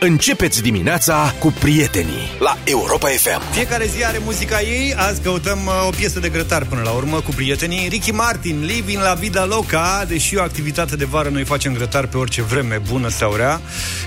[0.00, 3.52] Începeți dimineața cu prietenii la Europa FM.
[3.52, 7.20] Fiecare zi are muzica ei, azi căutăm uh, o piesă de grătar până la urmă
[7.20, 7.88] cu prietenii.
[7.88, 12.16] Ricky Martin, Living la Vida Loca, deși o activitate de vară noi facem grătar pe
[12.16, 13.60] orice vreme, bună sau rea,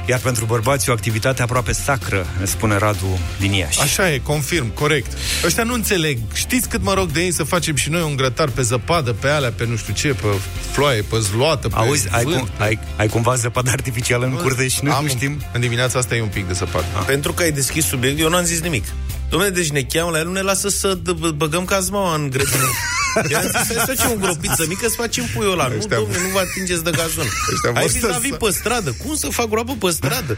[0.06, 3.82] iar pentru bărbați o activitate aproape sacră, ne spune Radu din Iași.
[3.82, 5.18] Așa e, confirm, corect.
[5.46, 6.18] Ăștia nu înțeleg.
[6.34, 9.28] Știți cât mă rog de ei să facem și noi un grătar pe zăpadă, pe
[9.28, 10.28] alea, pe nu știu ce, pe
[10.72, 12.64] floaie, pe zloată, pe Auzi, ai, vânt, cum, pe...
[12.64, 15.42] ai, ai cumva zăpadă artificială în curte și noi Am, nu știm?
[15.54, 16.86] În dimineața asta e un pic de zăpadă.
[16.98, 17.04] Ah.
[17.06, 18.86] Pentru că ai deschis subiect, eu n-am zis nimic.
[19.30, 22.70] Dom'le, deci ne cheamă la el, nu ne lasă să d- băgăm cazmaua în grădină.
[23.32, 25.68] I-am zis, hai să facem o gropiță mică, să facem puiul ăla.
[25.68, 27.28] Nu, Ăștia- domne, nu vă atingeți de gazon.
[27.54, 28.90] Ăștia Hai vor fi să- la vii pe stradă.
[29.04, 30.38] Cum să fac groapă pe stradă?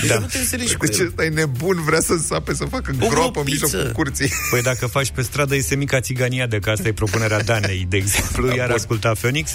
[0.00, 0.18] Deci da.
[0.18, 1.06] nu te înțelegi cu Deci el.
[1.06, 3.64] ăsta e nebun, vrea să sape, să facă O groapă în gropiță.
[3.66, 4.30] mijlocul curții.
[4.50, 7.96] Păi dacă faci pe stradă, este mica țigania de că asta e propunerea Danei, de
[7.96, 9.50] exemplu, iar asculta Phoenix.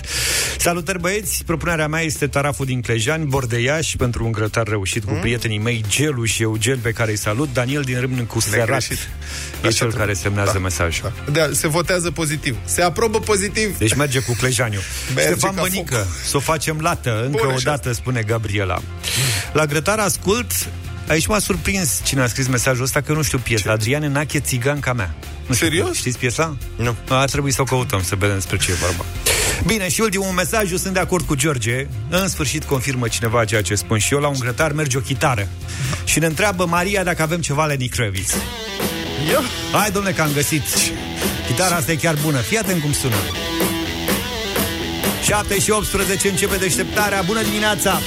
[0.57, 5.59] Salutări băieți, propunerea mea este taraful din Clejani, Bordeiaș, pentru un grătar reușit cu prietenii
[5.59, 8.67] mei, Gelu și Eugen, pe care îi salut, Daniel din Râmnă cu Serat.
[8.67, 8.91] Negreșit.
[8.91, 9.99] E Așa cel trebuie.
[9.99, 10.59] care semnează Da.
[10.59, 11.11] mesajul.
[11.31, 12.50] Da, se votează pozitiv.
[12.65, 13.77] Se aprobă pozitiv.
[13.77, 14.79] Deci merge cu Clejaniu.
[15.15, 17.69] Merge Ștefan ca Bănică, să o facem lată încă Bun, o așa.
[17.69, 18.81] dată, spune Gabriela.
[19.53, 20.51] La grătar ascult,
[21.07, 23.71] aici m-a surprins cine a scris mesajul ăsta, că nu știu piesa.
[23.71, 25.13] Adriane Nache, țiganca mea.
[25.47, 25.95] Nu știu, Serios?
[25.95, 26.57] Știți piesa?
[26.75, 26.95] Nu.
[27.09, 29.05] Ar trebui să o căutăm, să vedem despre ce e vorba.
[29.65, 31.87] Bine, și ultimul mesaj, eu sunt de acord cu George.
[32.09, 34.19] În sfârșit confirmă cineva ceea ce spun și eu.
[34.19, 35.47] La un grătar merge o chitară.
[36.03, 38.35] Și ne întreabă Maria dacă avem ceva Lenny Kravitz.
[39.29, 39.41] Ia.
[39.71, 40.63] Hai, domne, că am găsit.
[41.47, 42.37] Chitara asta e chiar bună.
[42.37, 43.15] Fii atent cum sună.
[45.23, 47.21] 7 și 18 începe deșteptarea.
[47.25, 47.99] Bună dimineața!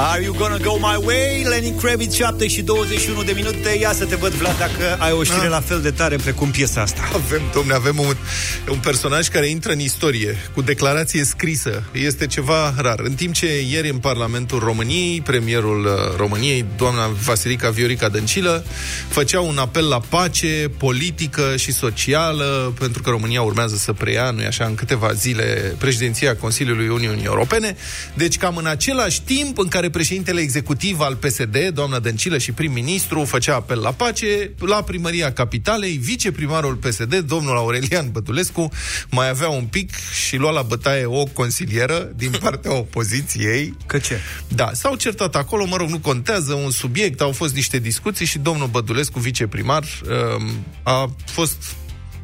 [0.00, 1.44] Are you gonna go my way?
[1.44, 3.76] Lenny Kravitz, 7 și 21 de minute.
[3.80, 6.80] Ia să te văd, Vlad, dacă ai o știre la fel de tare precum piesa
[6.80, 7.00] asta.
[7.14, 8.16] Avem, domne, avem un,
[8.70, 11.82] un personaj care intră în istorie cu declarație scrisă.
[11.92, 13.00] Este ceva rar.
[13.00, 18.64] În timp ce ieri în Parlamentul României, premierul uh, României, doamna Vasilica Viorica Dăncilă,
[19.08, 24.46] făcea un apel la pace politică și socială, pentru că România urmează să preia, nu
[24.46, 27.76] așa, în câteva zile președinția Consiliului Uniunii Europene.
[28.14, 33.24] Deci cam în același timp în care președintele executiv al PSD, doamna Dăncilă și prim-ministru,
[33.24, 38.68] făcea apel la pace, la primăria capitalei, viceprimarul PSD, domnul Aurelian Bătulescu,
[39.10, 39.90] mai avea un pic
[40.26, 43.76] și lua la bătaie o consilieră din partea opoziției.
[43.86, 44.20] Că ce?
[44.48, 48.38] Da, s-au certat acolo, mă rog, nu contează, un subiect, au fost niște discuții și
[48.38, 49.84] domnul Bădulescu, viceprimar,
[50.38, 51.74] um, a fost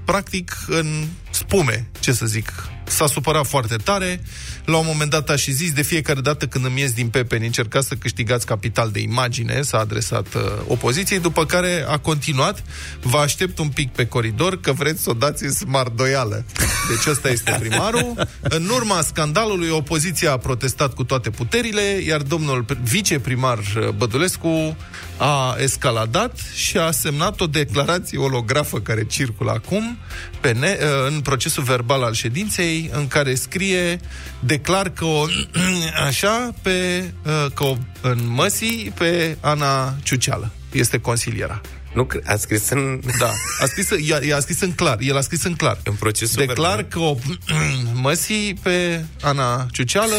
[0.05, 2.74] practic în spume, ce să zic.
[2.85, 4.21] S-a supărat foarte tare,
[4.65, 7.47] la un moment dat a și zis, de fiecare dată când îmi ies din pepeni,
[7.47, 12.63] încercați să câștigați capital de imagine, s-a adresat uh, opoziției, după care a continuat,
[13.03, 16.45] vă aștept un pic pe coridor, că vreți să o dați în smardoială.
[16.89, 18.29] Deci ăsta este primarul.
[18.41, 24.77] În urma scandalului, opoziția a protestat cu toate puterile, iar domnul viceprimar uh, Bădulescu
[25.17, 29.99] a escaladat și a semnat o declarație olografă care circulă acum
[30.41, 34.01] pe ne, uh, în procesul verbal al ședinței, în care scrie
[34.41, 35.25] declar că o
[36.07, 40.51] așa pe uh, că o, în măsii pe Ana Ciuceală.
[40.73, 41.61] Este consiliera.
[41.95, 43.01] Nu, cre- a scris în...
[43.19, 45.79] Da, a scris, i-a, i-a scris în clar, el a scris în clar.
[45.85, 46.91] În procesul Declar verbal.
[46.91, 47.17] că o
[48.09, 50.17] măsii pe Ana Ciuceală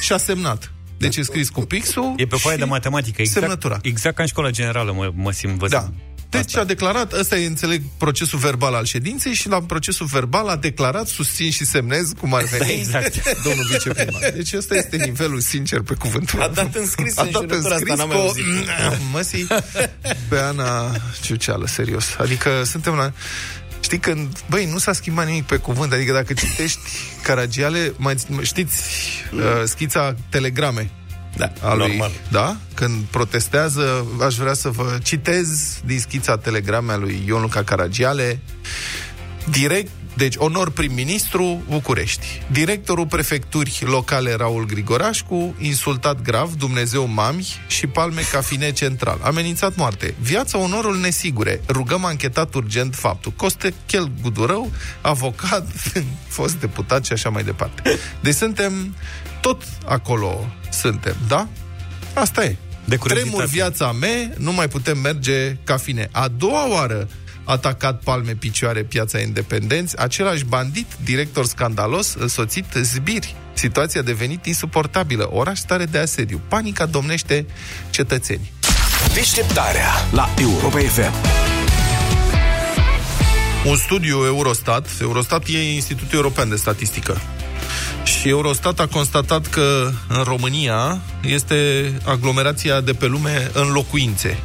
[0.00, 0.73] și a semnat.
[0.98, 3.78] Deci e scris cu pixul E pe foaie și de matematică, exact, semnătura.
[3.82, 5.78] exact ca în școala generală mă, mă simt văzut.
[5.78, 5.90] Da.
[6.38, 10.56] Deci a declarat, ăsta e, înțeleg, procesul verbal al ședinței și la procesul verbal a
[10.56, 13.22] declarat, susțin și semnez, cum ar veni, exact.
[13.44, 14.30] domnul viceprimar.
[14.34, 16.42] Deci ăsta este nivelul sincer pe cuvântul.
[16.42, 18.26] A dat în scris a în dat în jurătura asta, scris n-am mai cu o
[18.26, 18.44] auzit.
[19.12, 19.46] măsii
[20.28, 22.14] pe Ana Ciuceală, serios.
[22.18, 23.12] Adică suntem la...
[23.84, 26.78] Știi când, băi, nu s-a schimbat nimic pe cuvânt, adică dacă citești
[27.22, 28.82] Caragiale, mai știți
[29.32, 30.90] uh, schița telegrame
[31.36, 32.10] Da, a lui, normal.
[32.30, 32.56] Da?
[32.74, 38.40] Când protestează, aș vrea să vă citez din schița telegrame a lui Ion Luca Caragiale.
[39.50, 42.26] Direct, deci onor prim-ministru București.
[42.50, 49.18] Directorul prefecturi locale Raul Grigorașcu, insultat grav, Dumnezeu mami și palme ca fine central.
[49.22, 50.14] Amenințat moarte.
[50.20, 51.60] Viața onorul nesigure.
[51.68, 53.32] Rugăm anchetat urgent faptul.
[53.36, 54.70] Costechel Gudurău,
[55.00, 55.68] avocat,
[56.36, 57.98] fost deputat și așa mai departe.
[58.20, 58.94] Deci suntem
[59.40, 61.48] tot acolo suntem, da?
[62.14, 62.56] Asta e.
[62.84, 63.36] De curiozitate.
[63.36, 66.08] Tremur viața mea, nu mai putem merge ca fine.
[66.12, 67.08] A doua oară
[67.44, 73.34] atacat palme picioare piața independenți, același bandit, director scandalos, însoțit zbiri.
[73.52, 75.28] Situația a devenit insuportabilă.
[75.32, 76.40] Oraș stare de asediu.
[76.48, 77.46] Panica domnește
[77.90, 78.52] cetățenii.
[79.14, 81.12] Deșteptarea la Europa FM.
[83.66, 87.20] Un studiu Eurostat, Eurostat e Institutul European de Statistică,
[88.04, 94.38] Și Eurostat a constatat că în România este aglomerația de pe lume în locuințe.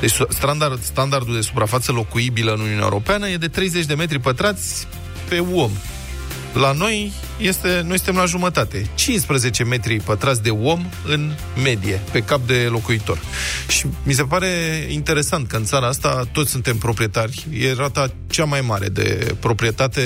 [0.00, 4.86] Deci standard, standardul de suprafață locuibilă în Uniunea Europeană e de 30 de metri pătrați
[5.28, 5.70] pe om.
[6.52, 8.86] La noi este, noi suntem la jumătate.
[8.94, 13.18] 15 metri pătrați de om în medie, pe cap de locuitor.
[13.68, 14.48] Și mi se pare
[14.88, 17.46] interesant că în țara asta toți suntem proprietari.
[17.52, 20.02] E rata cea mai mare de proprietate,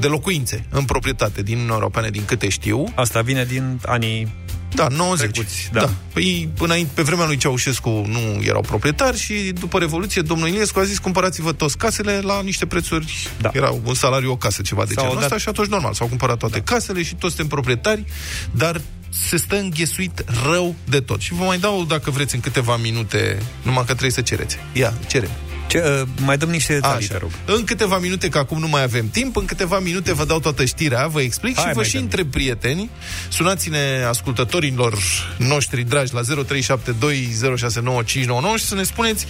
[0.00, 2.84] de locuințe în proprietate din Uniunea Europeană, din câte știu.
[2.94, 4.34] Asta vine din anii
[4.74, 5.30] da, 90.
[5.30, 5.80] Trecuți, da.
[5.80, 5.90] da.
[6.12, 10.84] Păi, înainte, pe vremea lui Ceaușescu nu erau proprietari și după Revoluție, domnul Iliescu a
[10.84, 13.28] zis, cumpărați-vă toți casele la niște prețuri.
[13.40, 13.50] Da.
[13.52, 15.24] Era un salariu, o casă, ceva de s-au genul dat...
[15.24, 16.72] ăsta și atunci normal, s-au cumpărat toate da.
[16.74, 18.04] casele și toți suntem proprietari,
[18.50, 21.20] dar se stă înghesuit rău de tot.
[21.20, 24.58] Și vă mai dau, dacă vreți, în câteva minute, numai că trebuie să cereți.
[24.72, 25.30] Ia, cerem.
[25.66, 27.30] Ce, uh, mai dăm niște detalii, te rog.
[27.44, 30.64] În câteva minute, că acum nu mai avem timp, în câteva minute vă dau toată
[30.64, 32.90] știrea, vă explic Hai, și vă și întreb prieteni.
[33.28, 34.98] Sunați-ne ascultătorilor
[35.36, 36.26] noștri dragi la 0372069599
[38.56, 39.26] și să ne spuneți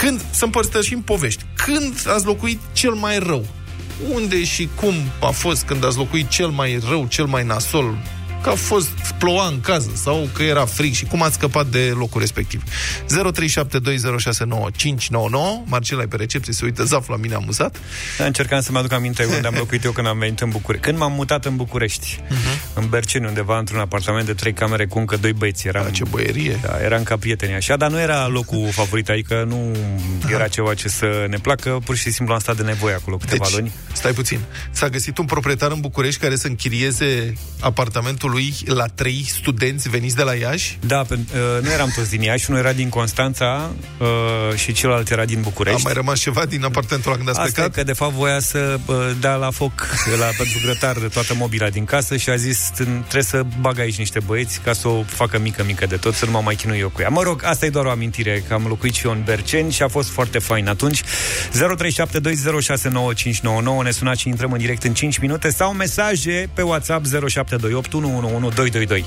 [0.00, 1.44] când, să împărtășim povești.
[1.54, 3.46] Când ați locuit cel mai rău?
[4.12, 7.98] Unde și cum a fost când ați locuit cel mai rău, cel mai nasol,
[8.42, 11.92] că a fost ploua în casă sau că era frig și cum ați scăpat de
[11.96, 12.62] locul respectiv.
[12.62, 12.70] 0372069599
[15.64, 17.76] Marcela e pe recepție, se uită zaf la mine amuzat.
[18.18, 20.86] Da, încercam să-mi aduc aminte unde am locuit eu când am venit în București.
[20.86, 22.74] Când m-am mutat în București, uh-huh.
[22.74, 25.66] în Berceni, undeva într-un apartament de trei camere cu încă doi băieți.
[25.66, 26.58] Eram, da, ce băierie!
[26.62, 29.76] Da, eram ca prieteni așa, dar nu era locul favorit, adică nu
[30.32, 33.44] era ceva ce să ne placă, pur și simplu am stat de nevoie acolo câteva
[33.44, 33.72] deci, luni.
[33.92, 34.38] stai puțin,
[34.70, 40.16] s-a găsit un proprietar în București care să închirieze apartamentul lui la trei studenți veniți
[40.16, 40.78] de la Iași?
[40.86, 45.10] Da, pe, uh, nu eram toți din Iași, unul era din Constanța uh, și celălalt
[45.10, 45.80] era din București.
[45.80, 47.74] A mai rămas ceva din apartamentul ăla când ați Asta plecat?
[47.74, 49.72] că de fapt voia să uh, dea la foc
[50.18, 53.98] la, pentru grătar de toată mobila din casă și a zis trebuie să bag aici
[53.98, 56.78] niște băieți ca să o facă mică, mică de tot, să nu mă mai chinui
[56.78, 57.08] eu cu ea.
[57.08, 59.82] Mă rog, asta e doar o amintire, că am locuit și eu în Berceni și
[59.82, 61.02] a fost foarte fain atunci.
[61.02, 61.04] 0372069599
[63.82, 67.92] ne sunați și intrăm în direct în 5 minute sau mesaje pe WhatsApp 0728
[68.22, 69.04] 222.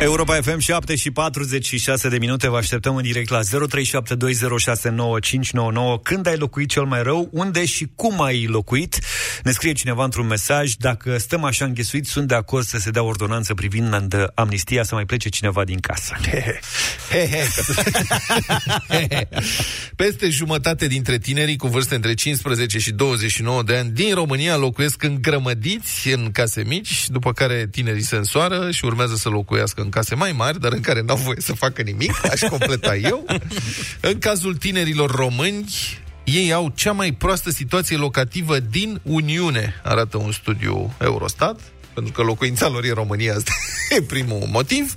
[0.00, 3.44] Europa FM 7 și 46 de minute Vă așteptăm în direct la 0372069599
[6.02, 7.28] Când ai locuit cel mai rău?
[7.32, 8.98] Unde și cum ai locuit?
[9.42, 13.02] Ne scrie cineva într-un mesaj Dacă stăm așa înghesuiți, sunt de acord să se dea
[13.02, 16.14] ordonanță privind amnistia Să mai plece cineva din casă
[19.96, 25.02] Peste jumătate dintre tinerii cu vârste între 15 și 29 de ani din România locuiesc
[25.02, 30.14] îngrămădiți în case mici, după care tinerii se însoară și urmează să locuiască în case
[30.14, 33.26] mai mari, dar în care n-au voie să facă nimic, aș completa eu.
[34.00, 35.64] În cazul tinerilor români,
[36.24, 41.60] ei au cea mai proastă situație locativă din Uniune, arată un studiu Eurostat
[41.94, 43.50] pentru că locuința lor e România, asta
[43.96, 44.94] e primul motiv.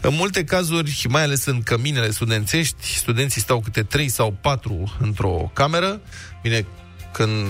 [0.00, 5.50] În multe cazuri, mai ales în căminele studențești, studenții stau câte 3 sau 4 într-o
[5.54, 6.00] cameră.
[6.42, 6.66] Bine,
[7.12, 7.46] când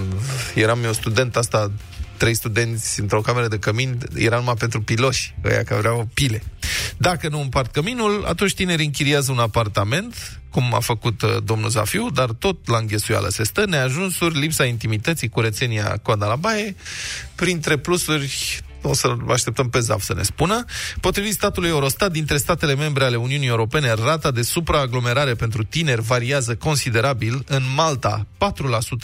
[0.55, 1.71] eram eu student, asta
[2.21, 6.43] trei studenți într-o cameră de cămin era numai pentru piloși, ăia care vreau pile.
[6.97, 12.11] Dacă nu împart căminul, atunci tinerii închiriază un apartament, cum a făcut uh, domnul Zafiu,
[12.11, 16.75] dar tot la înghesuială se stă, neajunsuri, lipsa intimității, curățenia coada la baie,
[17.35, 20.65] printre plusuri o să așteptăm pe ZAF să ne spună.
[21.01, 26.55] Potrivit statului Eurostat, dintre statele membre ale Uniunii Europene, rata de supraaglomerare pentru tineri variază
[26.55, 27.45] considerabil.
[27.47, 28.27] În Malta,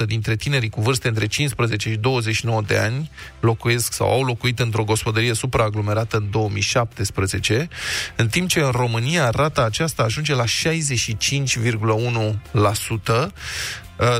[0.02, 4.58] 4% dintre tinerii cu vârste între 15 și 29 de ani locuiesc sau au locuit
[4.58, 7.68] într-o gospodărie supraaglomerată în 2017,
[8.16, 13.32] în timp ce în România rata aceasta ajunge la 65,1%.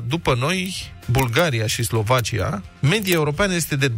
[0.06, 3.92] După noi, Bulgaria și Slovacia, media europeană este de 26%.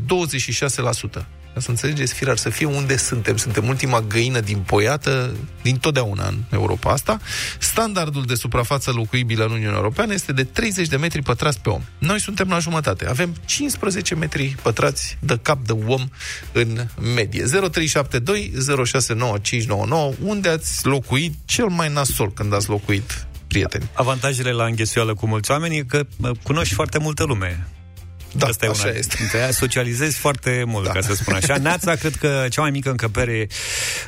[1.59, 3.37] Ca să înțelegeți, firar să fie unde suntem.
[3.37, 7.19] Suntem ultima găină din poiată din totdeauna în Europa asta.
[7.59, 11.83] Standardul de suprafață locuibilă în Uniunea Europeană este de 30 de metri pătrați pe om.
[11.99, 13.07] Noi suntem la jumătate.
[13.09, 16.09] Avem 15 metri pătrați de cap de om
[16.53, 17.45] în medie.
[17.45, 18.53] 0372
[18.87, 23.89] 069599 unde ați locuit cel mai nasol când ați locuit prieteni.
[23.93, 26.03] Avantajele la înghesuială cu mulți oameni e că
[26.43, 27.67] cunoști foarte multă lume.
[28.33, 29.15] Da, Asta e așa una este.
[29.19, 30.93] Dintre ea socializezi foarte mult, da.
[30.93, 31.57] ca să spun așa.
[31.57, 33.47] Neața, cred că cea mai mică încăpere,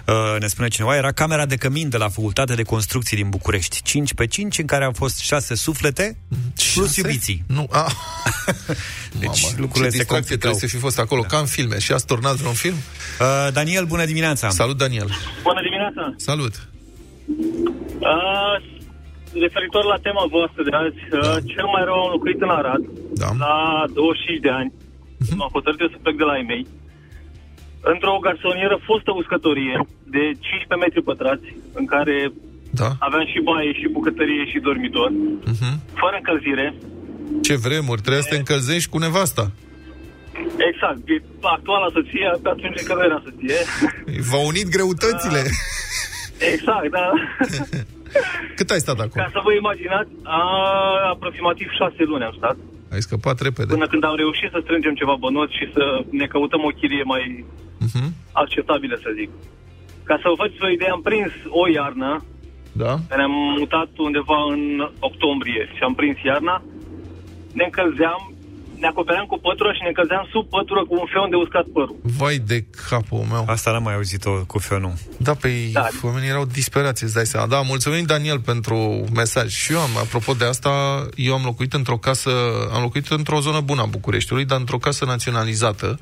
[0.06, 3.82] uh, ne spune cineva, era camera de cămin de la Facultatea de Construcții din București.
[3.82, 6.16] 5 pe 5, în care au fost 6 suflete,
[6.56, 6.73] șase?
[6.75, 7.44] plus iubiții.
[7.47, 7.92] Nu, a.
[9.20, 10.37] deci Mama, lucrurile se complicau.
[10.37, 11.26] trebuie să fi fost acolo, da.
[11.26, 11.78] ca în filme.
[11.78, 12.75] Și ați turnat vreun film?
[13.20, 14.49] Uh, Daniel, bună dimineața!
[14.49, 15.11] Salut, Daniel!
[15.42, 16.14] Bună dimineața!
[16.16, 16.68] Salut!
[17.99, 18.78] Uh,
[19.47, 22.83] referitor la tema voastră de azi, uh, cel mai rău am locuit în Arad,
[23.23, 23.29] Da.
[23.45, 23.55] la
[23.95, 24.71] 25 de ani.
[25.37, 26.67] M-am hotărât eu să plec de la ei mei.
[27.93, 29.77] Într-o garsonieră fostă uscătorie
[30.15, 31.49] de 15 metri pătrați,
[31.81, 32.17] în care
[32.81, 32.89] Da.
[32.99, 35.11] aveam și baie, și bucătărie, și dormitor,
[35.53, 35.71] Mhm.
[36.03, 36.67] fără încălzire.
[37.47, 39.45] Ce vremuri, trebuie să te încălzești cu nevasta.
[40.71, 41.23] Exact, e
[41.57, 43.59] actuala soție, pe atunci încă nu era soție.
[44.31, 45.43] V-au unit greutățile.
[46.53, 47.07] Exact, da.
[48.57, 49.23] Cât ai stat acolo?
[49.25, 50.40] Ca să vă imaginați, a,
[51.14, 52.57] aproximativ șase luni am stat,
[52.95, 53.73] Ai scăpat repede.
[53.75, 57.45] până când am reușit să strângem ceva bănuți și să ne căutăm o chirie mai
[57.87, 58.05] Mhm.
[58.33, 59.31] acceptabilă, să zic.
[60.05, 62.25] Ca să vă faceți o idee, am prins o iarnă,
[62.73, 62.99] Da?
[63.17, 66.62] ne-am mutat undeva în octombrie și am prins iarna,
[67.52, 68.30] ne încălzeam,
[68.81, 71.97] ne acopeream cu pătură și ne încălzeam sub pătură cu un feon de uscat părul.
[72.21, 72.59] Vai de
[72.89, 73.45] capul meu.
[73.55, 74.93] Asta n-am mai auzit-o cu Fionu.
[75.27, 75.89] Da, pe Da.
[76.03, 77.47] oamenii erau disperați, îți dai seama.
[77.47, 79.49] Da, mulțumim, Daniel, pentru mesaj.
[79.53, 80.71] Și eu am, apropo de asta,
[81.17, 82.31] eu am locuit într-o casă,
[82.73, 85.99] am locuit într-o zonă bună a Bucureștiului, dar într-o casă naționalizată,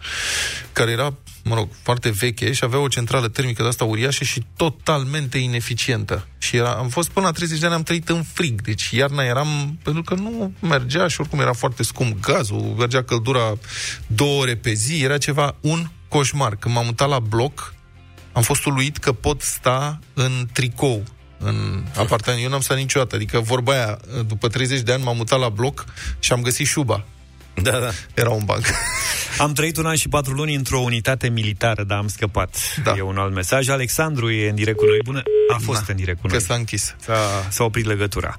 [0.72, 4.42] care era, mă rog, foarte veche și avea o centrală termică de asta uriașă și
[4.56, 6.26] totalmente ineficientă.
[6.38, 8.60] Și era, am fost până la 30 de ani, am trăit în frig.
[8.62, 13.58] Deci iarna eram, pentru că nu mergea și oricum era foarte scump gazul, mergea căldura
[14.06, 16.56] două ore pe zi, era ceva, un coșmar.
[16.56, 17.74] Când m-am mutat la bloc,
[18.32, 21.02] am fost uluit că pot sta în tricou
[21.38, 22.42] în apartament.
[22.42, 23.14] Eu n-am stat niciodată.
[23.14, 25.84] Adică vorba aia, după 30 de ani m-am mutat la bloc
[26.18, 27.04] și am găsit șuba.
[27.62, 27.90] Da, da.
[28.14, 28.64] Era un banc.
[29.38, 32.56] Am trăit un an și patru luni într-o unitate militară, dar am scăpat.
[32.84, 32.94] Da.
[32.96, 33.68] E un alt mesaj.
[33.68, 34.98] Alexandru e în direct cu noi.
[35.04, 35.22] Bună,
[35.52, 36.42] a fost Da, în direct cu Că noi.
[36.42, 36.94] s-a închis.
[37.00, 37.16] S-a,
[37.48, 38.36] s-a oprit legătura.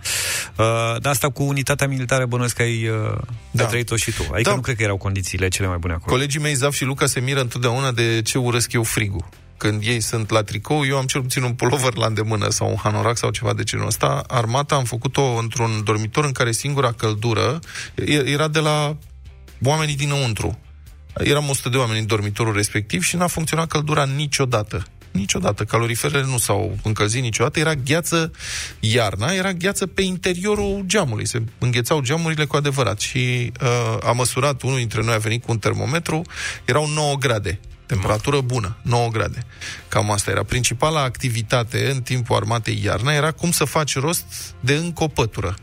[0.55, 0.65] Uh,
[1.01, 3.17] dar asta cu unitatea militară bănuiesc că ai, uh,
[3.51, 3.63] Da.
[3.63, 4.21] ai trăit-o și tu.
[4.33, 4.55] Adică Da.
[4.55, 6.11] nu cred că erau condițiile cele mai bune acolo.
[6.15, 9.25] Colegii mei, Zaf și Luca, se miră întotdeauna de ce urăsc eu frigul.
[9.57, 12.75] Când ei sunt la tricou, eu am cel puțin un pulover la îndemână sau un
[12.83, 14.23] hanorac sau ceva de genul ăsta.
[14.27, 17.59] Armata am făcut-o într-un dormitor în care singura căldură
[17.95, 18.95] e- era de la
[19.63, 20.59] oamenii dinăuntru.
[21.17, 24.85] Eram 100 de oameni în dormitorul respectiv și n-a funcționat căldura niciodată.
[25.11, 25.63] Niciodată.
[25.63, 27.59] Caloriferele nu s-au încălzit niciodată.
[27.59, 28.31] Era gheață
[28.79, 31.27] iarna, era gheață pe interiorul geamului.
[31.27, 32.99] Se înghețau geamurile cu adevărat.
[32.99, 36.21] Și uh, a măsurat, unul dintre noi a venit cu un termometru,
[36.65, 37.59] erau 9 grade.
[37.85, 39.45] Temperatură bună, 9 grade.
[39.87, 40.43] Cam asta era.
[40.43, 45.55] Principala activitate în timpul armatei iarna era cum să faci rost de încă o pătură.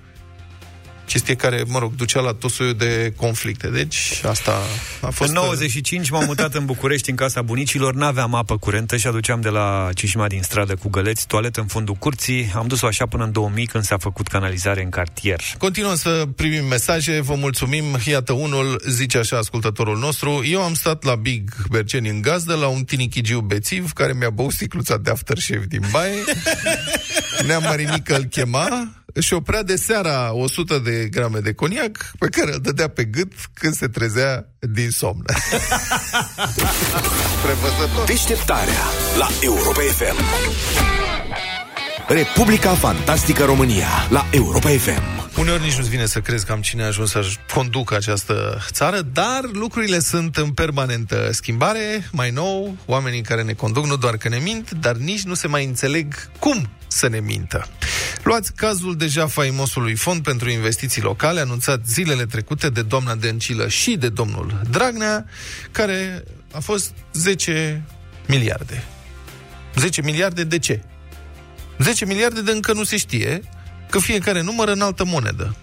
[1.06, 3.68] Chestie care, mă rog, ducea la tot soiul de conflicte.
[3.68, 4.62] Deci, asta
[5.00, 5.28] a fost...
[5.28, 9.48] În 95 m-am mutat în București, în casa bunicilor, n-aveam apă curentă și aduceam de
[9.48, 12.52] la Cișima din stradă cu găleți, toaletă în fundul curții.
[12.54, 15.40] Am dus-o așa până în 2000 când s-a făcut canalizare în cartier.
[15.58, 17.84] Continuăm să primim mesaje, vă mulțumim.
[18.04, 20.42] Iată unul, zice așa ascultătorul nostru.
[20.50, 24.52] Eu am stat la Big Berceni în gazdă, la un tinichigiu bețiv, care mi-a băut
[24.52, 26.14] sticluța de aftershave din baie.
[27.46, 28.88] Nea Marinică îl chema
[29.20, 33.32] și oprea de seara 100 de grame de coniac pe care îl dădea pe gât
[33.54, 35.24] când se trezea din somn.
[37.44, 38.06] Prevăzător.
[38.06, 38.82] Deșteptarea
[39.18, 40.16] la Europa FM.
[42.08, 45.02] Republica Fantastică România la Europa FM.
[45.38, 49.00] Uneori nici nu-ți vine să crezi că am cine a ajuns să conducă această țară,
[49.00, 52.08] dar lucrurile sunt în permanentă schimbare.
[52.12, 55.46] Mai nou, oamenii care ne conduc nu doar că ne mint, dar nici nu se
[55.46, 57.68] mai înțeleg cum să ne mintă.
[58.22, 63.96] Luați cazul deja faimosului fond pentru investiții locale, anunțat zilele trecute de doamna Dăncilă și
[63.96, 65.26] de domnul Dragnea,
[65.70, 67.82] care a fost 10
[68.26, 68.84] miliarde.
[69.74, 70.82] 10 miliarde de ce?
[71.78, 73.42] 10 miliarde de încă nu se știe,
[73.90, 75.56] că fiecare număr în altă monedă.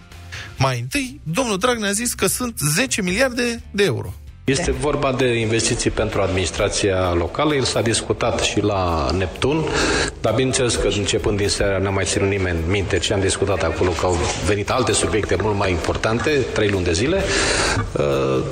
[0.56, 4.14] Mai întâi, domnul Dragnea a zis că sunt 10 miliarde de euro.
[4.44, 7.54] Este vorba de investiții pentru administrația locală.
[7.54, 9.64] El s-a discutat și la Neptun,
[10.20, 13.90] dar bineînțeles că începând din seara n-a mai ținut nimeni minte ce am discutat acolo,
[13.90, 17.22] că au venit alte subiecte mult mai importante, trei luni de zile.
[17.92, 18.02] Uh,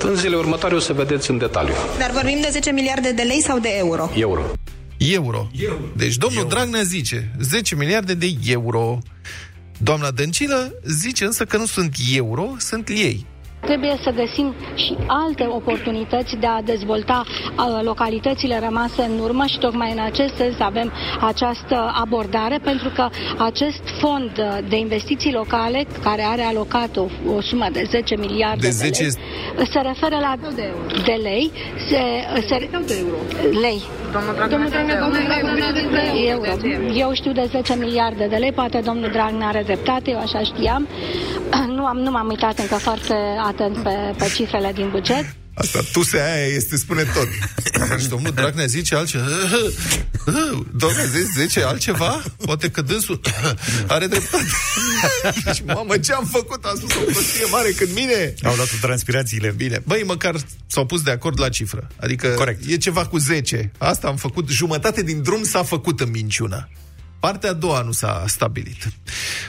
[0.03, 1.75] În zilele următoare o să vedeți în detaliu.
[1.99, 4.11] Dar vorbim de 10 miliarde de lei sau de euro?
[4.17, 4.43] Euro.
[4.97, 5.49] Euro.
[5.97, 8.99] Deci domnul Dragnea zice 10 miliarde de euro.
[9.79, 13.27] Doamna Dăncilă zice însă că nu sunt euro, sunt lei.
[13.67, 19.59] Trebuie să găsim și alte oportunități de a dezvolta uh, localitățile rămase în urmă și
[19.59, 25.87] tocmai în acest sens avem această abordare pentru că acest fond uh, de investiții locale
[26.03, 29.13] care are alocat o, o sumă de 10 miliarde De 10 lei,
[29.73, 30.35] se referă la
[31.05, 31.51] de, lei,
[31.89, 32.03] se,
[32.47, 33.17] se, de euro.
[33.61, 33.83] lei.
[34.13, 34.99] Domnul Dragnea,
[36.27, 36.51] euro.
[36.95, 40.89] Eu știu de 10 miliarde de lei, poate domnul Dragnea are dreptate, eu așa știam.
[41.77, 43.15] Nu, am, nu m-am uitat încă foarte
[43.47, 45.35] atent pe, pe cifrele din buget.
[45.55, 47.29] Asta, tusea aia este, spune tot.
[48.01, 49.25] și domnul Dragnea zice altceva.
[50.83, 51.07] Domnule,
[51.39, 52.23] zice altceva?
[52.45, 53.21] Poate că dânsul
[53.87, 54.47] are dreptate.
[55.55, 56.65] și mamă, ce am făcut?
[56.65, 58.35] Am spus o prostie mare când mine.
[58.43, 59.55] Au dat transpirațiile.
[59.57, 59.83] Bine.
[59.87, 60.35] Băi, măcar
[60.67, 61.87] s-au pus de acord la cifră.
[62.01, 62.71] Adică Corect.
[62.71, 63.73] e ceva cu 10.
[63.79, 64.49] Asta am făcut.
[64.49, 66.69] Jumătate din drum s-a făcut în minciună.
[67.23, 68.93] Partea a doua nu s-a stabilit.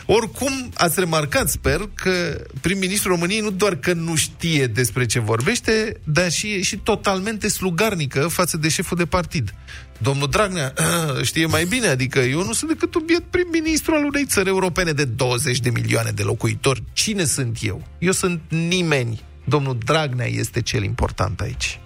[0.05, 5.99] Oricum, ați remarcat, sper, că prim-ministrul României nu doar că nu știe despre ce vorbește,
[6.03, 9.53] dar și e și totalmente slugarnică față de șeful de partid.
[9.97, 10.73] Domnul Dragnea
[11.21, 14.91] știe mai bine, adică eu nu sunt decât un biet prim-ministru al unei țări europene
[14.91, 16.83] de 20 de milioane de locuitori.
[16.93, 17.87] Cine sunt eu?
[17.99, 19.21] Eu sunt nimeni.
[19.43, 21.79] Domnul Dragnea este cel important aici.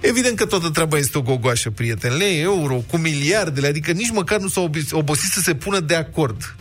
[0.00, 2.16] Evident că toată treaba este o gogoașă, prieteni.
[2.16, 6.56] Lei, euro, cu miliardele, adică nici măcar nu s-au obosit să se pună de acord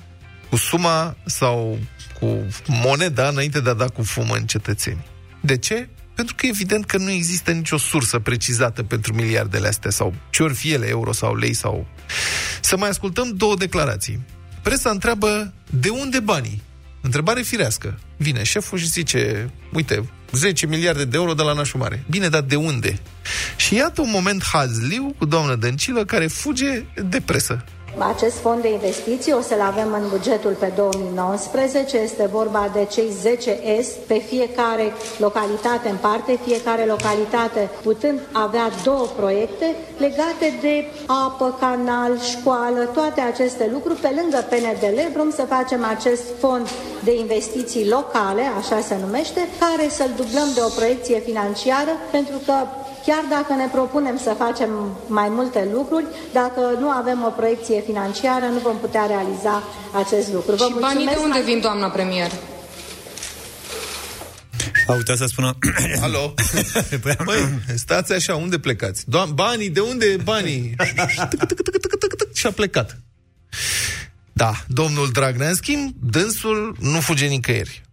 [0.50, 1.80] cu suma sau
[2.20, 5.06] cu moneda înainte de a da cu fumă în cetățeni.
[5.42, 5.90] De ce?
[6.16, 10.54] Pentru că evident că nu există nicio sursă precizată pentru miliardele astea sau ce ori
[10.54, 11.88] fi ele, euro sau lei sau...
[12.62, 14.26] Să mai ascultăm două declarații.
[14.62, 16.62] Presa întreabă de unde banii?
[17.02, 18.00] Întrebare firească.
[18.18, 22.04] Vine șeful și zice, uite, 10 miliarde de euro de la nașul mare.
[22.10, 23.00] Bine, dar de unde?
[23.56, 27.64] Și iată un moment hazliu cu doamna Dăncilă care fuge de presă.
[28.00, 31.98] Acest fond de investiții o să-l avem în bugetul pe 2019.
[31.98, 38.70] Este vorba de cei 10 S pe fiecare localitate în parte, fiecare localitate putând avea
[38.84, 44.00] două proiecte legate de apă, canal, școală, toate aceste lucruri.
[44.00, 46.70] Pe lângă PNDL vrem să facem acest fond
[47.04, 52.54] de investiții locale, așa se numește, care să-l dublăm de o proiecție financiară, pentru că
[53.08, 54.70] chiar dacă ne propunem să facem
[55.08, 59.64] mai multe lucruri, dacă nu avem o proiecție financiară, nu vom putea realiza
[60.02, 60.56] acest lucru.
[60.56, 62.32] Vă și banii de unde vin, doamna premier?
[64.88, 65.58] A uitat să spună...
[66.06, 66.34] Alo?
[67.26, 67.40] Băi,
[67.76, 69.04] stați așa, unde plecați?
[69.06, 70.76] Doam- banii, de unde banii?
[72.40, 72.98] și a plecat.
[74.34, 77.87] Da, domnul Dragnea, în schimb, dânsul nu fuge nicăieri.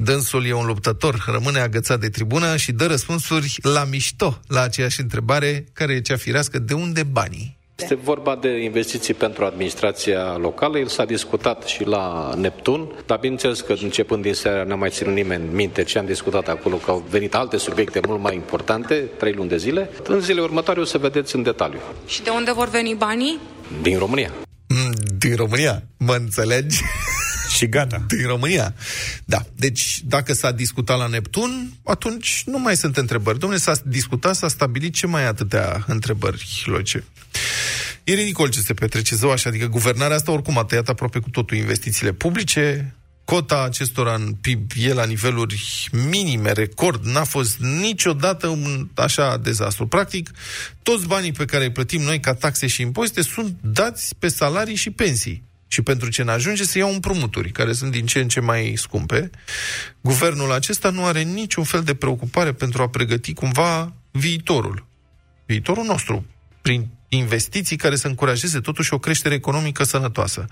[0.00, 5.00] Dânsul e un luptător, rămâne agățat de tribună și dă răspunsuri la mișto la aceeași
[5.00, 7.56] întrebare care e cea firească, de unde banii?
[7.74, 10.78] Este vorba de investiții pentru administrația locală.
[10.78, 15.14] El s-a discutat și la Neptun, dar bineînțeles că începând din seara n-a mai ținut
[15.14, 19.32] nimeni minte ce am discutat acolo, că au venit alte subiecte mult mai importante, trei
[19.32, 19.90] luni de zile.
[20.04, 21.80] În zilele următoare o să vedeți în detaliu.
[22.06, 23.38] Și de unde vor veni banii?
[23.82, 24.32] Din România.
[24.68, 26.80] Mm, din România, mă înțelegi?
[27.58, 28.04] Și gata.
[28.08, 28.74] Din România.
[29.24, 29.44] Da.
[29.56, 33.38] Deci, dacă s-a discutat la Neptun, atunci nu mai sunt întrebări.
[33.38, 37.04] Domnule, s-a discutat, s-a stabilit ce mai atâtea întrebări logice.
[38.04, 41.30] E ridicol ce se petrece zău așa, adică guvernarea asta oricum a tăiat aproape cu
[41.30, 42.94] totul investițiile publice,
[43.24, 49.86] cota acestora în PIB e la niveluri minime, record, n-a fost niciodată un așa dezastru.
[49.86, 50.30] Practic,
[50.82, 54.74] toți banii pe care îi plătim noi ca taxe și impozite sunt dați pe salarii
[54.74, 55.46] și pensii.
[55.68, 58.74] Și pentru ce ne ajunge să iau împrumuturi, care sunt din ce în ce mai
[58.76, 59.30] scumpe.
[60.00, 64.86] Guvernul acesta nu are niciun fel de preocupare pentru a pregăti cumva viitorul.
[65.46, 66.26] Viitorul nostru,
[66.62, 70.44] prin investiții care să încurajeze totuși o creștere economică sănătoasă.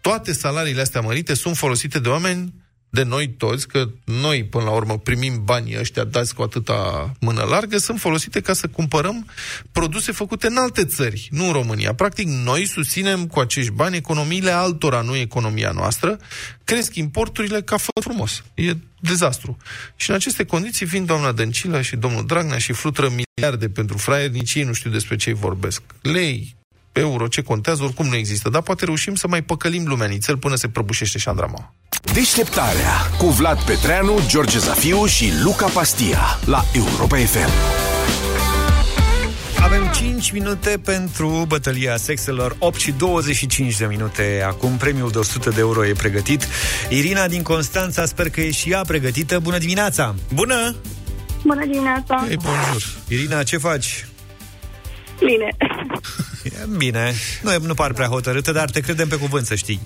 [0.00, 2.54] Toate salariile astea mărite sunt folosite de oameni
[2.94, 7.42] de noi toți, că noi, până la urmă, primim banii ăștia dați cu atâta mână
[7.42, 9.26] largă, sunt folosite ca să cumpărăm
[9.72, 11.94] produse făcute în alte țări, nu în România.
[11.94, 16.18] Practic, noi susținem cu acești bani economiile altora, nu economia noastră.
[16.64, 18.42] Cresc importurile ca fă frumos.
[18.54, 19.56] E dezastru.
[19.96, 24.32] Și în aceste condiții vin doamna Dăncilă și domnul Dragnea și flutură miliarde pentru fraieri,
[24.32, 25.82] nici ei nu știu despre ce vorbesc.
[26.00, 26.56] Lei,
[26.92, 28.48] euro, ce contează, oricum nu există.
[28.48, 31.74] Dar poate reușim să mai păcălim lumea nițel până se prăbușește șandrama.
[32.14, 37.50] Deșteptarea cu Vlad Petreanu, George Zafiu și Luca Pastia la Europa FM.
[39.62, 44.44] Avem 5 minute pentru bătălia sexelor, 8 și 25 de minute.
[44.46, 46.46] Acum premiul de 100 de euro e pregătit.
[46.88, 49.38] Irina din Constanța, sper că e și ea pregătită.
[49.38, 50.14] Bună dimineața!
[50.34, 50.74] Bună!
[51.42, 52.26] Bună dimineața!
[52.30, 52.82] Ei, bonjour!
[53.08, 54.06] Irina, ce faci?
[55.18, 55.56] Bine.
[56.44, 59.80] E bine, nu, e- nu par prea hotărâtă, dar te credem pe cuvânt, să știi.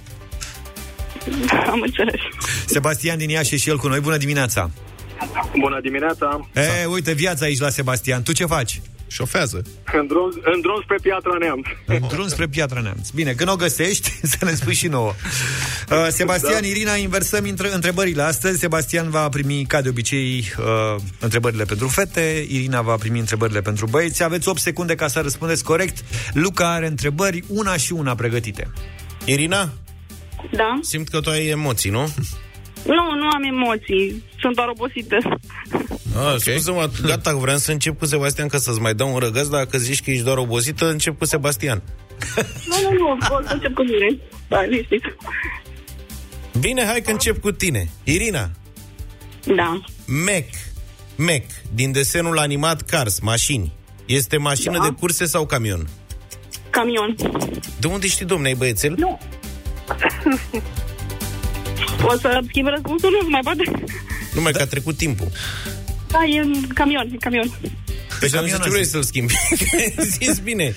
[1.73, 2.21] Am înțeles.
[2.67, 4.01] Sebastian din Iași e și el cu noi.
[4.01, 4.71] Bună dimineața!
[5.61, 6.49] Bună dimineața!
[6.55, 8.23] E, uite, viața aici la Sebastian.
[8.23, 8.81] Tu ce faci?
[9.11, 9.63] Șofează.
[9.93, 11.67] În drum, în drum spre Piatra Neamț.
[11.87, 13.09] În drum spre Piatra Neamț.
[13.09, 15.13] Bine, când o găsești, să ne spui și nouă.
[15.91, 16.67] Uh, Sebastian, Da.
[16.67, 18.59] Irina, inversăm intre- întrebările astăzi.
[18.59, 22.47] Sebastian va primi, ca de obicei, uh, întrebările pentru fete.
[22.49, 24.23] Irina va primi întrebările pentru băieți.
[24.23, 26.05] Aveți 8 secunde ca să răspundeți corect.
[26.33, 28.71] Luca are întrebări, una și una pregătite.
[29.25, 29.73] Irina,
[30.53, 30.79] Da?
[30.81, 32.01] simt că tu ai emoții, nu?
[32.85, 34.25] Nu, nu am emoții.
[34.41, 35.17] Sunt doar obosită.
[36.17, 36.39] Ah, okay.
[36.39, 39.79] Scuze-mă, gata, vreau să încep cu Sebastian ca să-ți mai dau un răgăț, dar dacă
[39.79, 41.83] zici că ești doar obosită, încep cu Sebastian.
[42.67, 44.19] Nu, nu, nu, o să încep cu mine.
[44.49, 45.03] Da, liniștit.
[46.61, 47.89] Bine, hai că încep cu tine.
[48.05, 48.51] Irina,
[49.57, 49.81] Da.
[50.07, 50.45] Mac,
[51.17, 53.73] Mac, din desenul animat Cars, mașini.
[54.07, 54.85] Este mașină Da.
[54.85, 55.89] de curse sau camion?
[56.71, 57.15] Camion.
[57.81, 58.95] De unde știi, domne, ai băiețel?
[58.99, 59.19] Nu.
[62.03, 63.63] O să schimb răspunsul, nu mai poate.
[64.35, 65.29] Numai că a trecut timpul.
[66.11, 67.51] Da, e în camion, e camion.
[68.21, 69.33] Păi și ce vrei să-l schimbi?
[69.33, 70.75] Că ai Zis bine.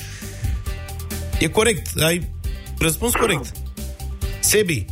[1.40, 2.30] E corect, ai
[2.78, 3.52] răspuns corect.
[4.40, 4.86] Sebi,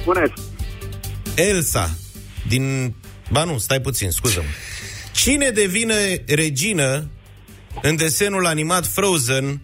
[0.00, 0.42] Spuneți.
[1.34, 1.96] Elsa,
[2.48, 2.94] din...
[3.30, 4.48] Ba nu, stai puțin, scuză-mă.
[5.12, 7.10] Cine devine regină
[7.82, 9.60] în desenul animat Frozen,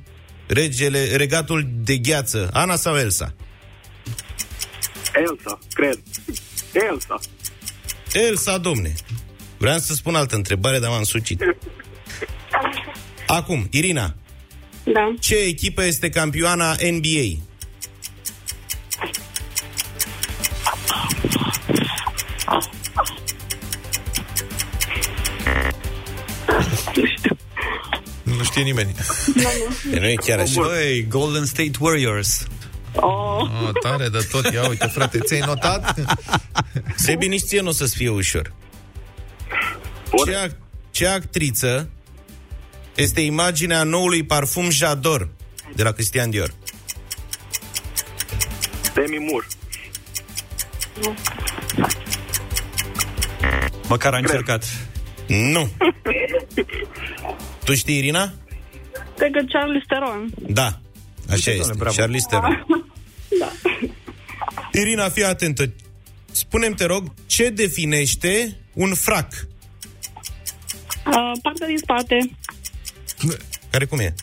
[0.52, 3.34] regele, regatul de gheață, Ana sau Elsa?
[5.14, 5.98] Elsa, cred.
[6.72, 7.18] Elsa.
[8.12, 8.92] Elsa, domne.
[9.58, 11.40] Vreau să spun altă întrebare, dar m-am sucit.
[13.26, 14.14] Acum, Irina,
[14.84, 15.14] Da.
[15.20, 17.42] ce echipă este campioana NBA?
[28.50, 28.94] Știe nimeni.
[29.92, 30.60] E, nu e chiar așa.
[30.60, 32.46] Băi, Golden State Warriors.
[32.94, 33.40] Oh.
[33.40, 34.52] Oh, tare de tot.
[34.52, 35.94] Ia uite, frate, ți-ai notat?
[36.96, 38.52] Sebi, nici ție nu o să-ți fie ușor.
[40.26, 40.56] Ce, ac-
[40.90, 41.88] ce actriță
[42.94, 45.28] este imaginea noului parfum Jador
[45.74, 46.54] de la Christian Dior?
[48.94, 49.46] Demi Moore.
[53.88, 54.64] Măcar a încercat.
[55.26, 55.70] Nu.
[57.70, 58.32] Tu știi, Irina?
[59.16, 60.30] Cred că Charles Theron.
[60.48, 60.78] Da.
[61.30, 61.72] Așa este.
[61.76, 61.96] bravo.
[61.96, 62.66] Charlize Theron.
[63.38, 63.52] Da.
[64.72, 65.72] Irina, fii atentă.
[66.30, 69.32] Spune-mi, te rog, ce definește un frac?
[69.32, 72.30] Uh, partea din spate,
[73.70, 74.14] Care cum e?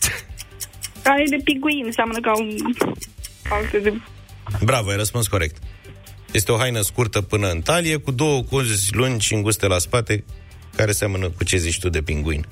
[1.02, 2.56] care e de piguin, seamănă ca un...
[3.50, 3.92] Alte de...
[4.64, 5.56] Bravo, ai răspuns corect.
[6.30, 10.24] Este o haină scurtă până în talie, cu două cozi lungi și înguste la spate,
[10.76, 12.46] care seamănă cu ce zici tu de pinguin.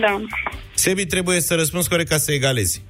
[0.00, 0.20] Da.
[0.74, 2.82] Sebi, trebuie să răspunzi corect ca să egalezi.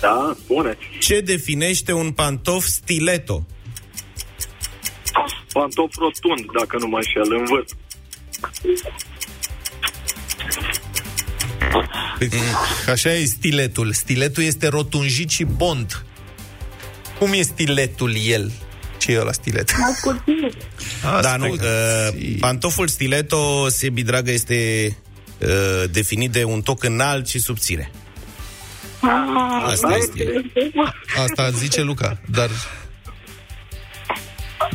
[0.00, 0.78] Da, spuneți.
[1.00, 3.46] Ce definește un pantof stiletto?
[5.52, 7.70] Pantof rotund, dacă nu mă înșel, în vârf.
[12.18, 12.28] Păi,
[12.88, 13.92] Așa e stiletul.
[13.92, 16.04] Stiletul este rotunjit și bond.
[17.18, 18.52] Cum e stiletul el?
[18.98, 19.72] Ce e ăla stilet?
[21.20, 21.48] Da, nu.
[21.48, 21.58] Uh,
[22.40, 24.96] pantoful stiletto, Sebi, dragă, este
[25.42, 27.90] uh, definit de un toc înalt și subțire.
[29.00, 30.50] Ah, Asta este.
[31.22, 32.50] Asta zice Luca, dar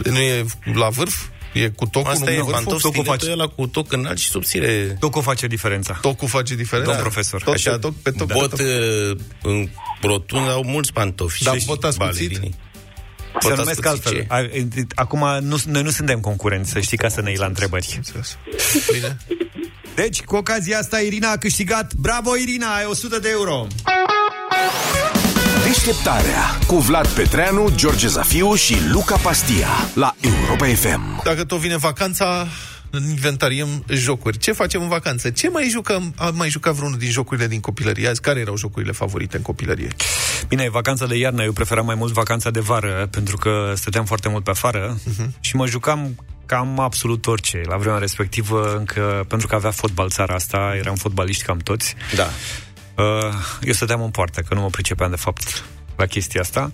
[0.03, 1.23] nu e la vârf?
[1.53, 2.63] E cu tocul, Asta nu e cu vârful?
[2.63, 4.97] pantof stiletto, e ăla cu toc înalt și subțire.
[4.99, 5.93] Tocul face diferența.
[6.01, 6.91] Tocul face diferența?
[6.91, 7.43] Domn profesor.
[7.43, 9.17] Tot Așa, pe toc, pe toc, bot pe toc.
[9.17, 9.69] uh, în
[10.01, 11.43] rotund au mulți pantofi.
[11.43, 12.17] Dar Și bot ascuțit?
[12.27, 12.55] balerinii.
[13.39, 14.47] Se Bot numesc ascuțit altfel.
[14.61, 14.67] ce?
[14.95, 17.99] A- Acum, nu, noi nu suntem concurenți, să știi, ca să ne iei la întrebări.
[18.93, 19.17] Bine.
[20.03, 21.93] Deci, cu ocazia asta, Irina a câștigat.
[21.93, 23.67] Bravo, Irina, ai 100 de euro.
[25.63, 31.21] Deșteptarea cu Vlad Petreanu, George Zafiu și Luca Pastia la Europa FM.
[31.23, 32.47] Dacă tot vine vacanța,
[32.93, 34.37] inventariem jocuri.
[34.37, 35.29] Ce facem în vacanță?
[35.29, 36.13] Ce mai jucăm?
[36.17, 38.21] Am mai jucat vreunul din jocurile din copilărie azi?
[38.21, 39.95] Care erau jocurile favorite în copilărie?
[40.47, 44.29] Bine, vacanța de iarnă, eu preferam mai mult vacanța de vară, pentru că stăteam foarte
[44.29, 45.39] mult pe afară uh-huh.
[45.39, 47.61] și mă jucam cam absolut orice.
[47.65, 51.95] La vremea respectivă, încă, pentru că avea fotbal țara asta, eram fotbaliști cam toți.
[52.15, 52.27] Da.
[53.03, 55.63] Uh, eu stăteam în poartă, că nu mă pricepeam de fapt
[55.97, 56.71] la chestia asta.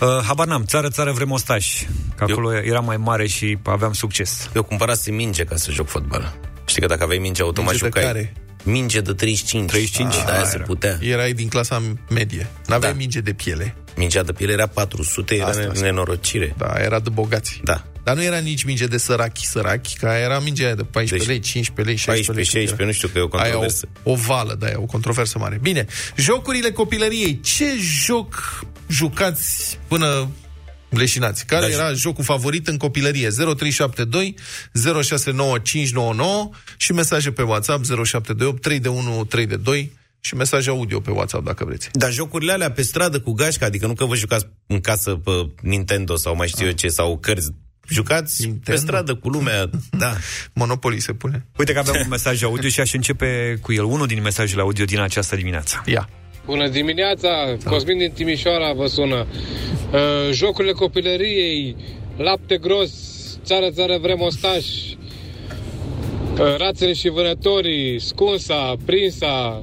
[0.00, 1.86] Uh, habar n-am, țară, țară vrem ostași.
[2.16, 4.50] Că acolo era mai mare și aveam succes.
[4.54, 6.34] Eu cumpărasem minge ca să joc fotbal.
[6.64, 8.12] Știi că dacă aveai minge automat Minge de jucai.
[8.12, 8.32] care?
[8.62, 9.70] Minge de 35.
[9.70, 10.14] 35?
[10.14, 10.64] Ah, de-aia Ah, se era.
[10.64, 10.98] putea.
[11.00, 12.46] Erai din clasa medie.
[12.66, 12.98] N-aveai Da.
[12.98, 13.74] minge de piele.
[13.96, 15.84] Mingea de piele era 400, era Asta, ne- asta.
[15.84, 16.54] nenorocire.
[16.58, 17.60] Da, era de bogați.
[17.64, 17.84] Da.
[18.06, 21.40] Dar nu era nici minge de sărachi, sărachi, că era mingea aia de 14 lei,
[21.40, 22.44] 15 lei, 16 lei.
[22.44, 23.88] 14, 16, nu știu că e o Aia controversă.
[24.02, 25.58] o, o vală, da, e o controversă mare.
[25.62, 27.40] Bine, jocurile copilăriei.
[27.40, 27.64] Ce
[28.06, 30.28] joc jucați până
[30.88, 31.46] leșinați?
[31.46, 33.28] Care Da, era jocul favorit în copilărie?
[33.28, 34.34] 0372
[35.02, 41.00] 069599 și mesaje pe WhatsApp 0728 3 de 1 3 de 2 și mesaj audio
[41.00, 41.88] pe WhatsApp dacă vreți.
[41.92, 45.30] Dar jocurile alea pe stradă cu gașca, adică nu că vă jucați în casă pe
[45.62, 47.50] Nintendo sau mai știu eu ce, sau cărți.
[47.88, 48.70] Jucați Nintendo?
[48.80, 50.12] pe stradă cu lumea, da.
[50.52, 51.46] Monopoly se pune.
[51.58, 54.84] Uite că aveam un mesaj audio și aș începe cu el, unul din mesajele audio
[54.84, 55.82] din această dimineață.
[55.86, 56.08] Ia.
[56.44, 57.28] Bună dimineața,
[57.64, 59.26] Cosmin din Timișoara vă sună.
[59.92, 60.00] Uh,
[60.32, 61.76] jocurile copilăriei,
[62.16, 62.90] lapte gros,
[63.44, 64.64] țară, țară, vrem ostaș,
[66.40, 69.62] Uh, Rațele și vânătorii, scunsa, prinsa,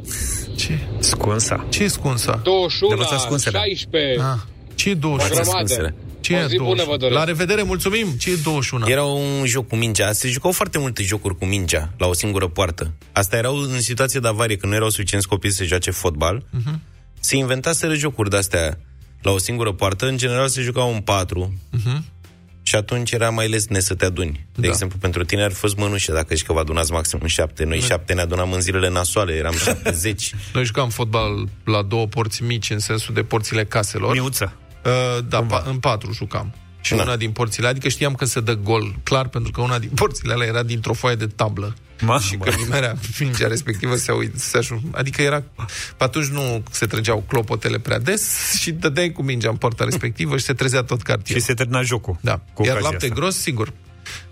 [0.55, 0.79] Ce?
[0.99, 1.65] Scunsa.
[1.69, 2.39] Ce e scunsa?
[2.43, 3.57] 21, De învățat scunsele.
[3.57, 4.19] 16.
[4.21, 4.39] Ah,
[4.75, 5.41] ce e O 21?
[5.43, 5.95] grămadă.
[6.23, 6.37] Scunsele.
[6.37, 6.91] Ce e O zi bună 21?
[6.91, 7.17] vă doresc.
[7.19, 8.07] La revedere, mulțumim!
[8.17, 8.87] Ce e 21?
[8.89, 10.11] Era un joc cu mingea.
[10.11, 12.93] Se jucau foarte multe jocuri cu mingea la o singură poartă.
[13.11, 16.45] Asta erau în situație de avarie, când nu erau suficienți copii să joace fotbal.
[16.49, 16.81] Mhm.
[17.19, 18.77] Se inventaseră jocuri de-astea
[19.21, 20.07] la o singură poartă.
[20.07, 21.53] În general se jucau în patru.
[21.71, 22.05] Mhm.
[22.65, 24.45] Și atunci era mai lesne să te aduni.
[24.55, 24.67] De Da.
[24.67, 27.63] exemplu, pentru tine ar fi fost mânușe dacă știi că vă adunați maxim în șapte.
[27.63, 30.33] Noi șapte ne adunam în zilele nasoale, eram 70.
[30.53, 34.13] Noi jucam fotbal la două porți mici, în sensul de porțile caselor.
[34.13, 34.53] Miuță.
[34.85, 36.53] Uh, da, pa- în patru jucam.
[36.81, 37.01] Și Da.
[37.01, 40.33] una din porțile, adică știam că se dă gol, clar, pentru că una din porțile
[40.33, 41.73] alea era dintr-o foaie de tablă.
[42.01, 42.43] Ma, și bă.
[42.45, 44.81] că nimerea mingea respectivă se, uit, se așu...
[44.91, 45.43] Adică era...
[45.97, 50.37] Pe atunci nu se trăgeau clopotele prea des și dădeai cu mingea în porta respectivă
[50.37, 51.41] și se trezea tot cartierul.
[51.41, 52.17] Și se termina jocul.
[52.21, 52.39] Da.
[52.53, 53.19] Cu Iar ocazia lapte asta.
[53.19, 53.73] gros, sigur.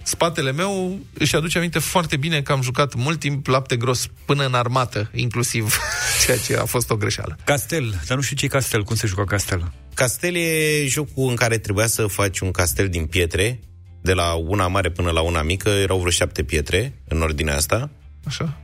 [0.03, 4.45] Spatele meu își aduce aminte foarte bine că am jucat mult timp lapte gros până
[4.45, 5.77] în armată, inclusiv,
[6.25, 7.37] ceea ce a fost o greșeală.
[7.43, 8.01] Castel.
[8.07, 8.83] Dar nu știu ce e castel.
[8.83, 9.71] Cum se juca castel?
[9.93, 13.59] Castel e jocul în care trebuia să faci un castel din pietre,
[14.01, 17.89] de la una mare până la una mică, erau vreo șapte pietre în ordinea asta.
[18.25, 18.57] Așa?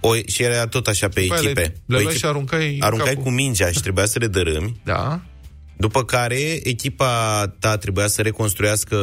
[0.00, 1.60] O, și era tot așa pe După aia echipe.
[1.60, 3.22] le- le O luai și aruncai aruncai capul.
[3.22, 4.80] cu mingea și trebuia să le dărâmi.
[4.84, 5.20] Da.
[5.76, 8.96] După care echipa ta trebuia să reconstruiască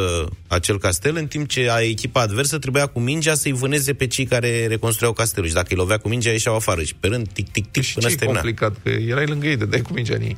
[0.47, 4.25] acel castel, în timp ce a echipa adversă trebuia cu mingea să-i vâneze pe cei
[4.25, 5.47] care reconstruiau castelul.
[5.47, 6.83] Și dacă îi lovea cu mingea, ieșeau afară.
[6.83, 8.39] Și pe rând, tic, tic, tic, Și până ce se e termina.
[8.39, 8.75] complicat?
[8.83, 10.37] Că erai lângă ei, dădeai cu mingea în ei.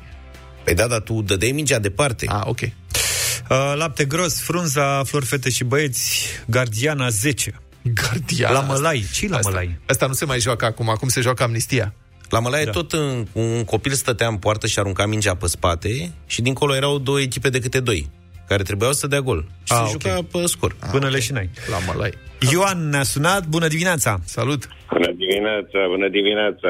[0.63, 2.25] Păi da, dar tu dădeai mingea departe.
[2.29, 2.59] Ah, ok.
[2.61, 7.59] Uh, lapte gros, frunza, flori, fete și băieți, gardiana 10.
[7.81, 8.53] Gardian.
[8.53, 9.05] La mălai.
[9.13, 9.79] ce la asta, mălai?
[9.85, 11.93] Asta nu se mai joacă acum, acum se joacă amnistia.
[12.29, 12.71] La Mălaie da.
[12.71, 16.97] tot în, un copil stătea în poartă și arunca mingea pe spate și dincolo erau
[16.99, 18.09] două echipe de câte doi
[18.47, 19.45] care trebuiau să dea gol.
[19.63, 20.01] Și Ah, se ok.
[20.01, 20.75] juca pe scor.
[20.91, 21.49] Până leșinai.
[21.69, 22.11] La mălai.
[22.51, 23.47] Ioan ne-a sunat.
[23.47, 24.19] Bună dimineața!
[24.23, 24.67] Salut!
[24.91, 26.69] Bună dimineața, bună dimineața.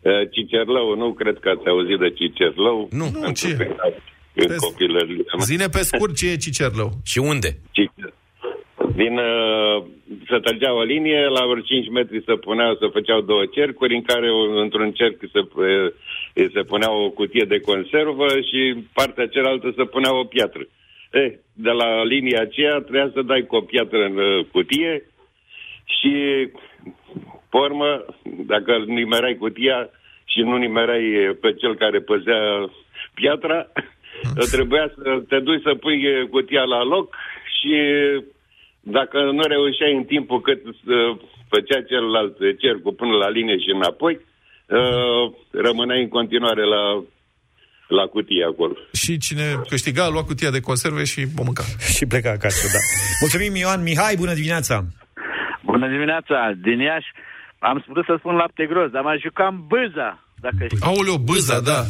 [0.00, 2.88] Uh, Cicerlău, nu cred că ați auzit de Cicerlău.
[2.90, 3.46] Nu, nu, ce?
[4.34, 5.24] În Pe- copilărie.
[5.40, 6.92] Zine pe scurt ce e Cicerlău.
[7.04, 7.58] Și unde?
[7.70, 8.12] Cicer.
[8.96, 9.84] Din, uh,
[10.28, 14.02] se trăgea o linie, la vreo 5 metri se puneau, se făceau două cercuri, în
[14.02, 15.90] care o- într-un cerc se, uh,
[16.54, 20.64] se punea o cutie de conservă și partea cealaltă se punea o piatră.
[21.10, 25.02] Eh, de la linia aceea trebuia să dai cu o piatră în uh, cutie
[25.84, 26.12] și,
[27.50, 28.04] pe urmă,
[28.46, 29.90] dacă nimerai cutia
[30.24, 32.70] și nu nimerai eh, pe cel care păzea
[33.14, 33.66] piatra,
[34.54, 37.16] trebuia să te duci să pui eh, cutia la loc
[37.60, 37.72] și
[38.88, 40.72] dacă nu reușeai în timpul cât uh,
[41.48, 46.84] făcea celălalt cercul până la linie și înapoi, uh, rămâneai în continuare la,
[47.88, 48.74] la cutie acolo.
[48.92, 51.64] Și cine câștiga a luat cutia de conserve și o mânca.
[51.96, 52.80] Și pleca acasă, da.
[53.20, 53.82] Mulțumim, Ioan.
[53.82, 54.84] Mihai, bună dimineața!
[55.64, 57.10] Bună dimineața, din Iași.
[57.58, 60.78] Am spus să spun lapte gros, dar mai jucam bâza, dacă știi.
[60.80, 61.80] Aoleu, bâza, da.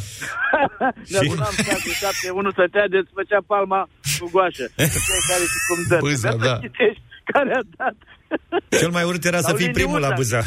[1.12, 4.64] Ne adunam șase, șapte, unul stătea de îți făcea palma cu goașă.
[5.09, 5.96] Fiecare și cum dă.
[6.00, 6.66] Bâza, Trebuia să da.
[6.66, 7.96] citești care a dat.
[8.80, 10.16] Cel mai urât era să Sau fii primul la liniuța.
[10.38, 10.40] bâza.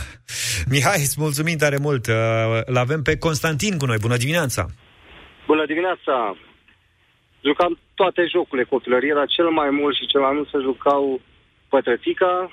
[0.70, 2.08] Mihai, îți mulțumim tare mult.
[2.08, 2.16] Uh,
[2.66, 3.98] L-avem pe Constantin cu noi.
[3.98, 4.66] Bună dimineața!
[5.48, 6.16] Bună dimineața!
[7.48, 11.22] Jucam toate jocurile copilării, era cel mai mult și cel mai mult se jucau
[11.70, 12.52] pătrățica,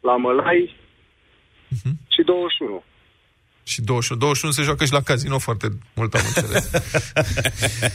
[0.00, 0.76] la mălai
[2.14, 2.84] și 21.
[3.64, 4.20] Și 21.
[4.20, 6.70] 21 se joacă și la casino foarte mult, am înțeles.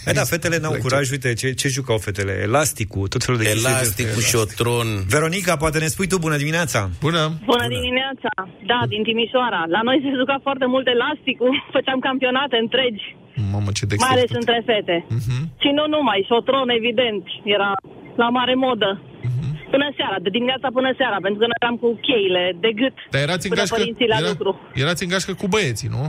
[0.06, 1.12] E, da, fetele n-au curaj.
[1.12, 2.34] Uite, ce, ce jucau fetele?
[2.48, 3.70] Elasticul, tot felul de chestii.
[3.70, 4.88] Elasticul, șotron.
[5.14, 6.90] Veronica, poate ne spui tu bună dimineața!
[7.06, 7.22] Bună!
[7.46, 8.32] Bună dimineața!
[8.72, 9.62] Da, din Timișoara.
[9.76, 13.06] La noi se juca foarte mult elasticul, făceam campionate întregi,
[13.52, 15.06] Mamă, ce de mai ales între fete.
[15.10, 15.38] Mhm.
[15.62, 17.72] Și nu numai, șotron, evident, era
[18.16, 19.02] la mare modă.
[19.24, 19.57] Mhm.
[19.74, 23.22] Până seara, de dimineața până seara, pentru că noi eram cu cheile de gât Dar
[23.28, 24.50] erați în până gașcă, părinții la era, lucru.
[24.84, 26.04] erați în gașcă cu băieții, nu?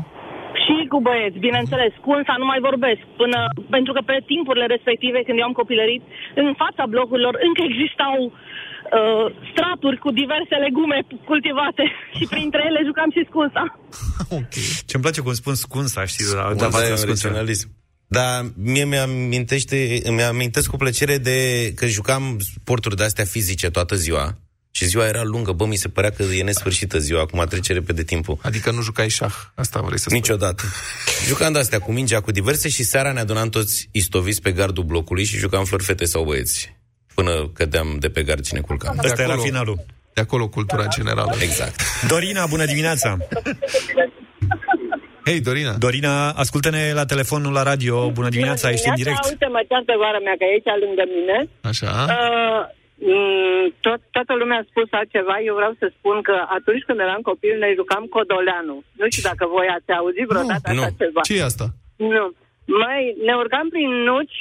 [0.65, 3.39] Și cu băieți, bineînțeles, cu unsa nu mai vorbesc, până,
[3.77, 6.03] pentru că pe timpurile respective, când eu am copilărit,
[6.43, 10.99] în fața blocurilor încă existau uh, straturi cu diverse legume
[11.31, 11.85] cultivate
[12.19, 13.65] și printre ele jucam și scunsa.
[14.89, 16.27] Ce-mi place cum spun scunsa, știi?
[16.35, 16.69] Da, Da,
[17.39, 17.43] da,
[18.09, 18.53] da, da, e originalism.
[18.53, 24.39] Dar mie mi-amintește, îmi amintesc cu plăcere de că jucam sporturi de-astea fizice toată ziua
[24.71, 28.03] și ziua era lungă, bă, mi se părea că e nesfârșită ziua, acum trece repede
[28.03, 28.39] timpul.
[28.43, 30.17] Adică nu jucai șah, asta vrei să spui.
[30.19, 30.63] Niciodată.
[31.27, 35.25] Jucam de-astea cu mingea, cu diverse și seara ne adunam toți istoviți pe gardul blocului
[35.25, 36.77] și jucam flori fete sau băieți.
[37.15, 38.95] Până cădeam de pe gard cine culca.
[38.97, 39.87] Asta era finalul.
[40.15, 41.37] De acolo cultura generală.
[41.41, 41.81] Exact.
[42.09, 43.17] Dorina, bună dimineața!
[45.29, 45.73] Hei, Dorina!
[45.87, 47.95] Dorina, ascultă-ne la telefonul la radio.
[48.19, 49.25] Bună dimineața, ești în direct.
[49.33, 51.39] Uite, mă ceartă vara mea, că e aici lângă mine.
[51.71, 51.91] Așa.
[52.15, 52.77] Uh,
[53.11, 57.21] Mm, tot, toată lumea a spus altceva, eu vreau să spun că atunci când eram
[57.31, 58.77] copil ne jucam Codoleanu.
[59.01, 60.99] Nu știu dacă voi ați auzit vreodată nu, așa nu.
[61.01, 61.21] ceva.
[61.29, 61.67] ce e asta?
[62.15, 62.25] Nu.
[62.83, 64.37] Mai ne urcam prin nuci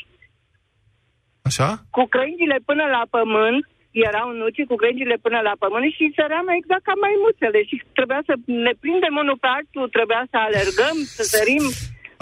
[1.50, 1.69] Așa?
[1.95, 3.63] cu crengile până la pământ,
[4.10, 8.33] erau nuci cu crengile până la pământ și săream exact ca maimuțele și trebuia să
[8.65, 11.65] ne prindem unul pe altul, trebuia să alergăm, să sărim.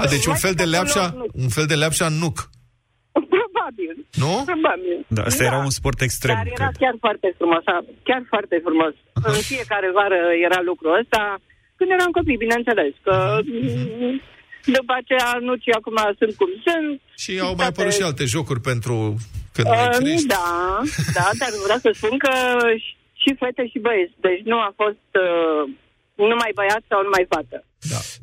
[0.01, 1.03] A, deci un fel de leapșa,
[1.45, 2.37] un fel de leapșa în nuc.
[3.37, 3.95] Probabil.
[4.23, 4.33] Nu?
[4.51, 4.97] Probabil.
[5.15, 6.35] Da, asta era un sport extrem.
[6.35, 6.75] Dar era cred.
[6.83, 8.93] chiar foarte frumos, a- chiar foarte frumos.
[9.31, 11.21] În fiecare vară era lucrul ăsta,
[11.77, 14.21] când eram copii, bineînțeles, că mm,
[14.77, 17.01] după aceea nucii acum sunt cum sunt.
[17.23, 18.95] Și au mai apărut și alte jocuri pentru
[19.55, 20.27] când mai Uh, crești.
[20.27, 20.81] da,
[21.17, 22.31] da, dar vreau să spun că
[22.85, 25.63] și- și fete și băieți, deci nu a fost uh,
[26.15, 27.63] numai băiat sau numai fată.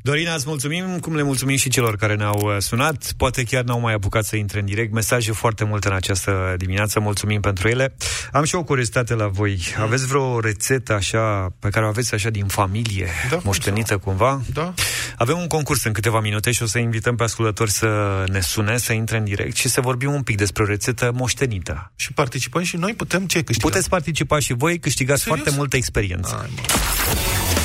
[0.03, 3.13] Dorina, îți mulțumim, cum le mulțumim și celor care ne-au uh, sunat.
[3.17, 4.93] Poate chiar n-au mai apucat să intre în direct.
[4.93, 7.95] Mesaje foarte multe în această dimineață, mulțumim pentru ele.
[8.33, 9.59] Am și o curiozitate la voi.
[9.81, 14.41] Aveți vreo rețetă așa, pe care o aveți așa din familie, Da, moștenită cumva?
[14.53, 14.75] Da.
[15.17, 18.77] Avem un concurs în câteva minute și o să invităm pe ascultători să ne sune,
[18.77, 21.93] să intre în direct și să vorbim un pic despre o rețetă moștenită.
[21.97, 23.71] Și participăm și noi, putem ce câștigăm?
[23.71, 25.41] Puteți participa și voi, câștigați Serios?
[25.41, 26.51] foarte multă experiență.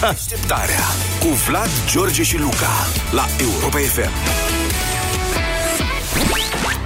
[0.02, 0.86] Deșteptarea
[1.20, 2.74] cu Vlad, George și Luca
[3.12, 4.12] la Europa FM.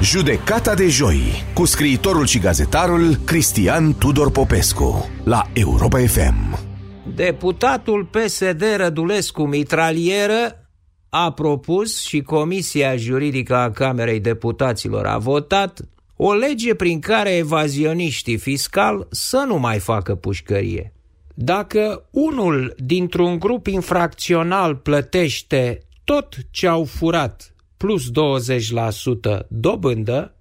[0.03, 6.59] Judecata de joi cu scriitorul și gazetarul Cristian Tudor Popescu la Europa FM.
[7.15, 10.69] Deputatul PSD Rădulescu Mitralieră
[11.09, 15.79] a propus și Comisia Juridică a Camerei Deputaților a votat
[16.15, 20.93] o lege prin care evazioniștii fiscal să nu mai facă pușcărie.
[21.35, 30.35] Dacă unul dintr-un grup infracțional plătește tot ce au furat plus 20% dobândă,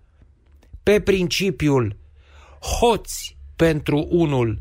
[0.83, 1.97] pe principiul
[2.81, 4.59] hoți pentru unul,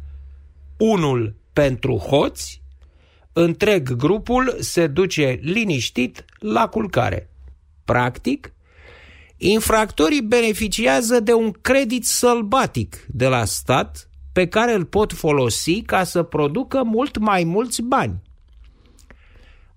[0.77, 2.61] unul pentru hoți,
[3.33, 7.29] întreg grupul se duce liniștit la culcare.
[7.85, 8.53] Practic,
[9.37, 16.03] infractorii beneficiază de un credit sălbatic de la stat pe care îl pot folosi ca
[16.03, 18.21] să producă mult mai mulți bani.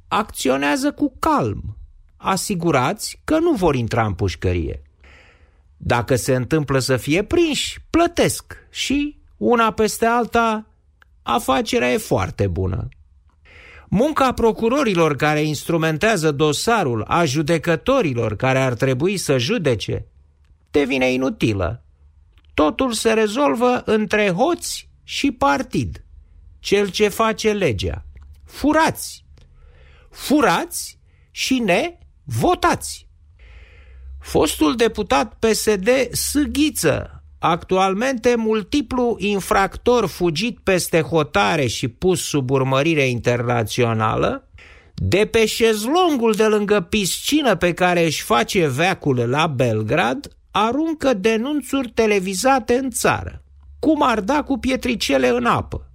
[0.08, 1.76] Acționează cu calm,
[2.16, 4.82] asigurați că nu vor intra în pușcărie.
[5.76, 10.66] Dacă se întâmplă să fie prinși, plătesc și, una peste alta,
[11.22, 12.88] afacerea e foarte bună.
[13.88, 20.06] Munca procurorilor care instrumentează dosarul, a judecătorilor care ar trebui să judece,
[20.70, 21.82] devine inutilă.
[22.54, 26.04] Totul se rezolvă între hoți și partid,
[26.60, 28.04] cel ce face legea.
[28.44, 29.24] Furați!
[30.10, 30.98] Furați
[31.30, 33.06] și ne votați!
[34.20, 44.48] Fostul deputat PSD Sâghiță, actualmente multiplu infractor fugit peste hotare și pus sub urmărire internațională,
[44.94, 51.88] de pe șezlongul de lângă piscină pe care își face veacul la Belgrad, aruncă denunțuri
[51.88, 53.44] televizate în țară.
[53.78, 55.90] Cum ar da cu pietricele în apă?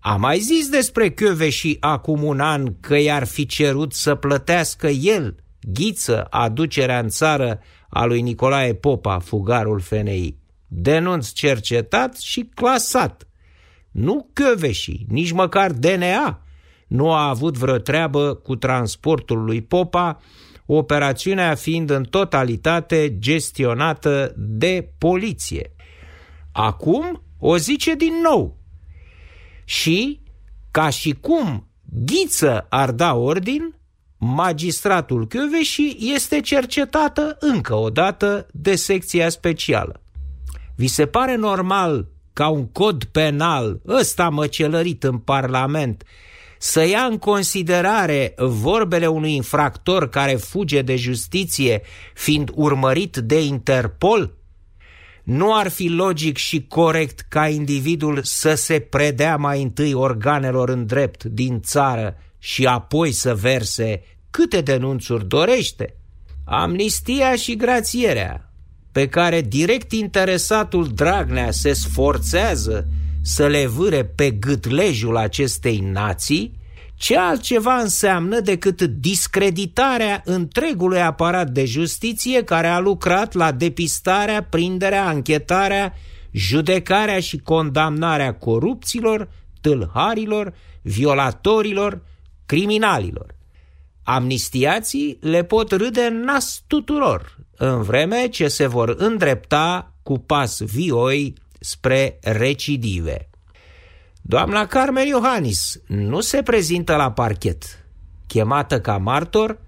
[0.00, 1.14] A mai zis despre
[1.48, 7.60] și acum un an că i-ar fi cerut să plătească el, ghiță, aducerea în țară
[7.88, 10.38] a lui Nicolae Popa, fugarul FNI.
[10.66, 13.28] Denunț cercetat și clasat.
[13.90, 16.42] Nu Căveși, nici măcar DNA
[16.86, 20.20] nu a avut vreo treabă cu transportul lui Popa,
[20.76, 25.72] operațiunea fiind în totalitate gestionată de poliție.
[26.52, 28.58] Acum o zice din nou.
[29.64, 30.20] Și,
[30.70, 31.68] ca și cum
[32.04, 33.74] Ghiță ar da ordin,
[34.18, 40.02] magistratul Chioveși este cercetată încă o dată de secția specială.
[40.76, 46.04] Vi se pare normal ca un cod penal, ăsta măcelărit în Parlament,
[46.62, 51.82] să ia în considerare vorbele unui infractor care fuge de justiție
[52.14, 54.34] fiind urmărit de Interpol?
[55.22, 60.86] Nu ar fi logic și corect ca individul să se predea mai întâi organelor în
[60.86, 65.94] drept din țară și apoi să verse câte denunțuri dorește?
[66.44, 68.52] Amnistia și grațierea,
[68.92, 72.88] pe care direct interesatul Dragnea se sforțează
[73.22, 76.58] să le vâre pe gâtlejul acestei nații,
[76.94, 85.06] ce altceva înseamnă decât discreditarea întregului aparat de justiție care a lucrat la depistarea, prinderea,
[85.06, 85.94] anchetarea,
[86.30, 89.28] judecarea și condamnarea corupților,
[89.60, 92.02] tâlharilor, violatorilor,
[92.46, 93.34] criminalilor.
[94.02, 100.60] Amnistiații le pot râde în nas tuturor, în vreme ce se vor îndrepta cu pas
[100.60, 103.28] vioi spre recidive.
[104.22, 107.86] Doamna Carmen Iohannis nu se prezintă la parchet,
[108.26, 109.58] chemată ca martor,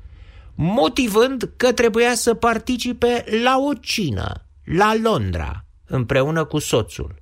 [0.55, 7.14] motivând că trebuia să participe la o cină, la Londra, împreună cu soțul.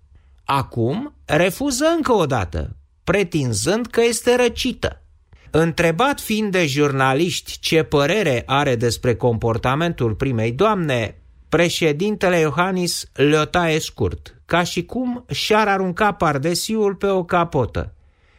[0.45, 5.03] Acum refuză încă o dată, pretinzând că este răcită.
[5.51, 11.20] Întrebat fiind de jurnaliști ce părere are despre comportamentul primei doamne,
[11.51, 17.95] președintele Iohannis le taie scurt, ca și cum și-ar arunca pardesiul pe o capotă.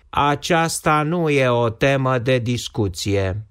[0.10, 3.46] Aceasta nu e o temă de discuție.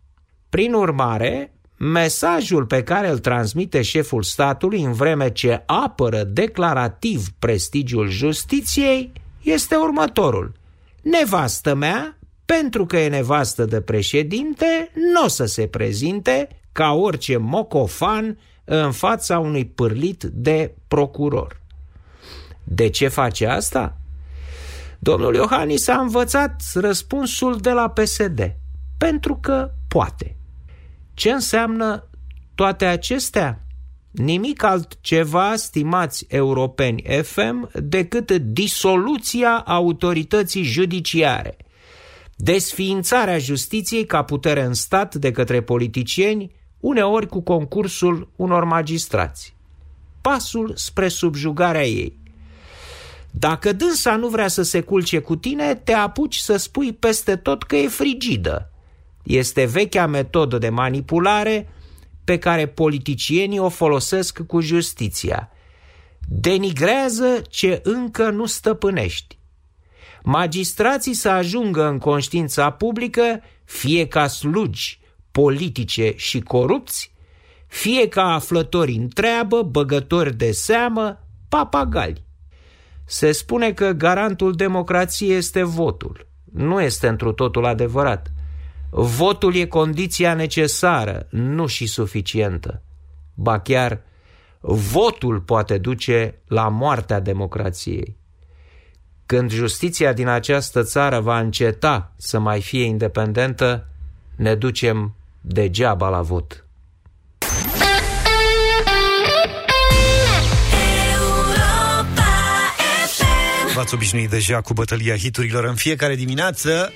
[0.48, 8.08] Prin urmare, mesajul pe care îl transmite șeful statului în vreme ce apără declarativ prestigiul
[8.08, 10.52] justiției este următorul.
[11.02, 17.36] Nevastă mea, pentru că e nevastă de președinte, nu o să se prezinte ca orice
[17.36, 18.38] mocofan
[18.72, 21.60] în fața unui pârlit de procuror.
[22.64, 23.96] De ce face asta?
[24.98, 28.56] Domnul Iohannis a învățat răspunsul de la PSD.
[28.98, 30.36] Pentru că poate.
[31.14, 32.08] Ce înseamnă
[32.54, 33.62] toate acestea?
[34.10, 41.56] Nimic altceva, stimați europeni FM, decât disoluția autorității judiciare,
[42.36, 49.54] desființarea justiției ca putere în stat de către politicieni, uneori cu concursul unor magistrați.
[50.20, 52.18] Pasul spre subjugarea ei.
[53.30, 57.62] Dacă dânsa nu vrea să se culce cu tine, te apuci să spui peste tot
[57.62, 58.70] că e frigidă.
[59.22, 61.68] Este vechea metodă de manipulare
[62.24, 65.50] pe care politicienii o folosesc cu justiția.
[66.28, 69.38] Denigrează ce încă nu stăpânești.
[70.22, 74.99] Magistrații să ajungă în conștiința publică fie ca slugi
[75.30, 77.12] politice și corupți,
[77.66, 82.24] fie ca aflători întreabă, băgători de seamă, papagali.
[83.04, 86.26] Se spune că garantul democrației este votul.
[86.52, 88.32] Nu este întru totul adevărat.
[88.90, 92.82] Votul e condiția necesară, nu și suficientă.
[93.34, 94.00] Ba chiar,
[94.60, 98.16] votul poate duce la moartea democrației.
[99.26, 103.88] Când justiția din această țară va înceta să mai fie independentă,
[104.36, 106.64] ne ducem degeaba la vot.
[113.74, 116.92] V-ați obișnuit deja cu bătălia hiturilor în fiecare dimineață.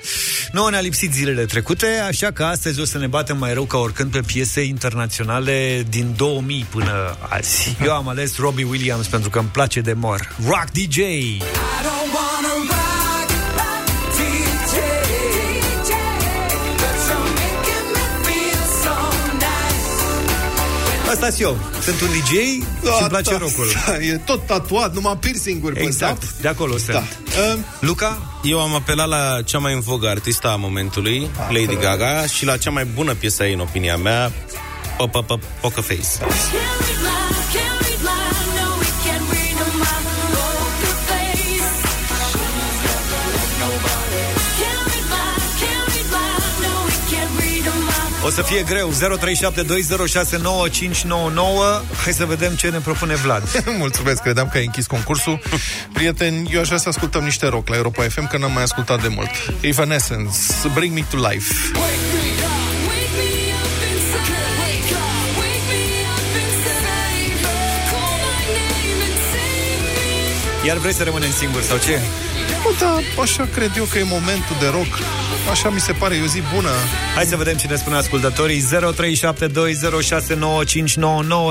[0.53, 3.79] Nu ne-a lipsit zilele trecute, așa că astăzi o să ne batem mai rău ca
[3.79, 7.77] oricând pe piese internaționale din 2000 până azi.
[7.85, 10.37] Eu am ales Robbie Williams pentru că îmi place de mor.
[10.47, 10.97] Rock DJ!
[10.97, 11.94] I
[21.15, 21.59] Asta eu.
[21.83, 22.33] Sunt un DJ
[22.83, 23.67] da, și îmi place da, rockul.
[23.87, 26.93] Da, e tot tatuat, numai piercing-uri Exact, pe de acolo sunt.
[26.93, 26.99] Da.
[26.99, 28.41] Uh, Luca?
[28.43, 32.45] Eu am apelat la cea mai în vogă artista a momentului, ah, Lady Gaga, și
[32.45, 34.33] la cea mai bună piesă ei, în opinia mea,
[35.61, 36.35] Poker Face.
[48.25, 48.93] O să fie greu.
[48.93, 48.95] 0372069599
[52.03, 53.65] Hai să vedem ce ne propune Vlad.
[53.79, 55.41] Mulțumesc, credeam că ai închis concursul.
[55.93, 59.03] Prieteni, eu aș vrea să ascultăm niște rock la Europa FM Că n-am mai ascultat
[59.03, 59.31] de mult.
[59.61, 60.39] Evanescence,
[60.75, 61.55] Bring Me To Life.
[70.67, 72.01] Iar vrei să rămânem singuri sau ce?
[72.65, 74.93] Bă, da, așa cred eu că e momentul de rock
[75.51, 76.71] Așa mi se pare, e o zi bună.
[77.15, 78.63] Hai să vedem cine spune ascultătorii.
[78.63, 78.67] 0372069599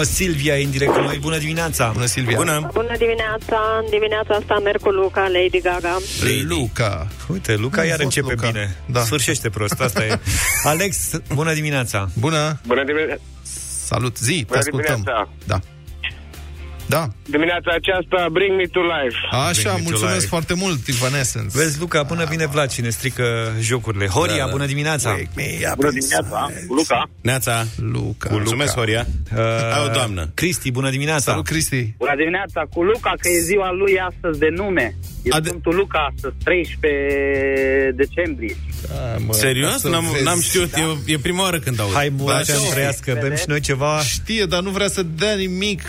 [0.01, 1.17] Silvia e în direct cu noi.
[1.17, 1.89] Bună dimineața!
[1.93, 2.37] Bună, Silvia!
[2.37, 2.69] Bună!
[2.73, 3.79] Bună dimineața!
[3.83, 5.97] În dimineața asta merg cu Luca, Lady Gaga.
[6.21, 6.41] Lady.
[6.41, 7.07] Luca!
[7.27, 8.47] Uite, Luca nu iar începe Luca.
[8.47, 8.77] bine.
[8.85, 8.99] Da.
[8.99, 10.19] Sfârșește prost, asta e.
[10.71, 12.09] Alex, bună dimineața!
[12.19, 12.59] Bună!
[12.67, 13.21] Bună dimineața!
[13.85, 14.95] Salut, zi, bună te ascultăm.
[14.95, 15.29] Dimineața.
[15.45, 15.59] Da.
[16.95, 17.07] Da.
[17.25, 19.17] Dimineața aceasta, Bring Me to Life.
[19.49, 20.27] Așa, mulțumesc life.
[20.35, 21.57] foarte mult, Evanescence.
[21.57, 23.25] Vezi, Luca, până vine Vlad și ne strică
[23.59, 24.07] jocurile.
[24.07, 24.51] Horia, da, da.
[24.51, 25.09] bună dimineața!
[25.75, 27.09] Bună dimineața, Luca.
[27.21, 27.65] Neața.
[27.77, 28.29] Luca.
[28.29, 29.05] Cu Mulțumesc, Horia.
[29.33, 29.39] Uh,
[29.71, 30.31] Hai o doamnă.
[30.33, 31.31] Cristi, bună dimineața!
[31.31, 31.93] Salut, Cristi!
[31.97, 34.95] Bună dimineața, cu Luca, că e ziua lui astăzi de nume.
[35.23, 35.47] E Ade...
[35.47, 38.55] Sfântul Luca astăzi, 13 decembrie.
[38.87, 39.83] Da, mă, Serios?
[39.83, 40.79] N-am, n-am știut, da?
[40.79, 41.93] e, e prima oară când aud.
[41.93, 43.99] Hai, mulți ani trăiască, bem și noi ceva.
[43.99, 45.81] Știe, dar nu vrea să dea nimic.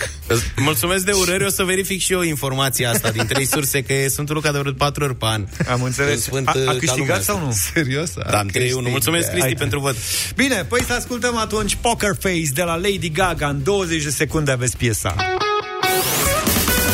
[0.56, 4.08] Mulțumesc de urări, o să verific și eu informația asta din trei surse, că e
[4.08, 5.46] Sfântul Luca de vreo patru ori pe an.
[5.68, 6.22] Am înțeles.
[6.22, 7.52] Sfânt, a, a câștigat sau nu?
[7.72, 8.12] Serios?
[8.30, 9.54] Da, am 3 1 Mulțumesc, Cristi, Hai.
[9.58, 9.96] pentru vot.
[10.36, 13.48] Bine, păi să ascultăm atunci Poker Face de la Lady Gaga.
[13.48, 15.14] În 20 de secunde aveți piesa.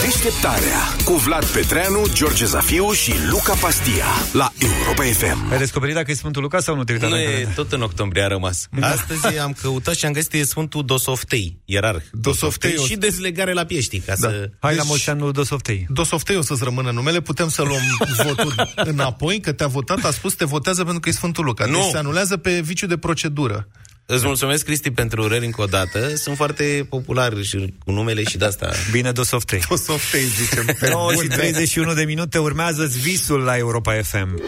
[0.02, 5.50] Deșteptarea cu Vlad Petreanu, George Zafiu și Luca Pastia la Europa FM.
[5.50, 8.26] Ai descoperit dacă e Sfântul Luca sau nu te Nu e, tot în octombrie a
[8.26, 8.68] rămas.
[8.80, 12.02] Astăzi am căutat și am găsit e Sfântul Dosoftei, ierarh.
[12.12, 14.28] Dosoftei și dezlegare la piești, ca Da.
[14.28, 14.50] să...
[14.60, 15.86] Hai la mulți ani lui Dosoftei.
[15.88, 17.82] Dosoftei o să-ți rămână numele, putem să luăm
[18.26, 21.64] votul înapoi, că te-a votat, a spus te votează pentru că e Sfântul Luca.
[21.64, 21.72] Nu.
[21.72, 23.68] Deci se anulează pe viciu de procedură.
[24.12, 26.16] Îți mulțumesc, Cristi, pentru urări încă o dată.
[26.16, 28.70] Sunt foarte popular și cu numele și de asta.
[28.90, 29.60] Bine, Dosoftei.
[29.68, 30.64] Dosoftei, zicem.
[30.80, 31.34] Pe 9 și bune.
[31.34, 34.42] 31 de minute urmează visul la Europa FM.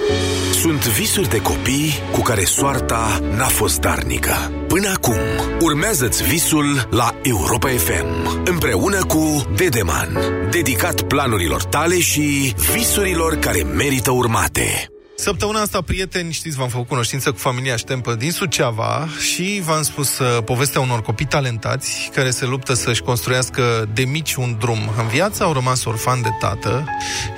[0.61, 4.53] Sunt visuri de copii cu care soarta n-a fost darnică.
[4.69, 5.19] Până acum,
[5.61, 10.19] urmează-ți visul la Europa FM, împreună cu Dedeman,
[10.51, 14.93] dedicat planurilor tale și visurilor care merită urmate.
[15.23, 20.19] Săptămâna asta, prieteni, știți, v-am făcut cunoștință cu familia Ștempă din Suceava și v-am spus
[20.19, 25.07] uh, povestea unor copii talentați care se luptă să-și construiască de mici un drum în
[25.07, 26.85] viață, au rămas orfani de tată,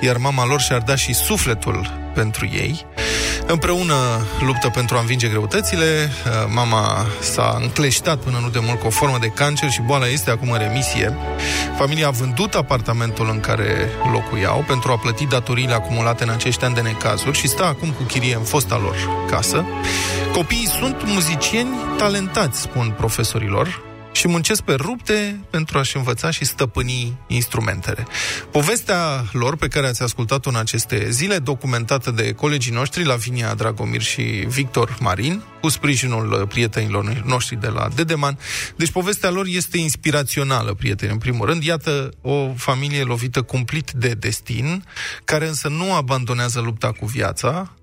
[0.01, 2.85] iar mama lor și-ar da și sufletul pentru ei.
[3.47, 3.95] Împreună
[4.45, 6.11] luptă pentru a învinge greutățile.
[6.25, 10.07] Uh, Mama s-a încleștat până nu de mult cu o formă de cancer și boala
[10.07, 11.17] este acum în remisie.
[11.77, 16.75] Familia a vândut apartamentul în care locuiau pentru a plăti datoriile acumulate în acești ani
[16.75, 18.95] de necazuri și stă acum cu chirie în fosta lor
[19.29, 19.65] casă.
[20.33, 23.83] Copiii sunt muzicieni talentați, spun profesorilor,
[24.15, 28.05] și muncesc pe rupte pentru a-și învăța și stăpâni instrumentele.
[28.51, 34.01] Povestea lor, pe care ați ascultat-o în aceste zile, documentată de colegii noștri, Lavinia Dragomir
[34.01, 38.37] și Victor Marin, cu sprijinul prietenilor noștri de la Dedeman.
[38.75, 41.63] Deci povestea lor este inspirațională, prieteni, în primul rând.
[41.63, 44.85] Iată o familie lovită cumplit de destin,
[45.25, 47.73] care însă nu abandonează lupta cu viața,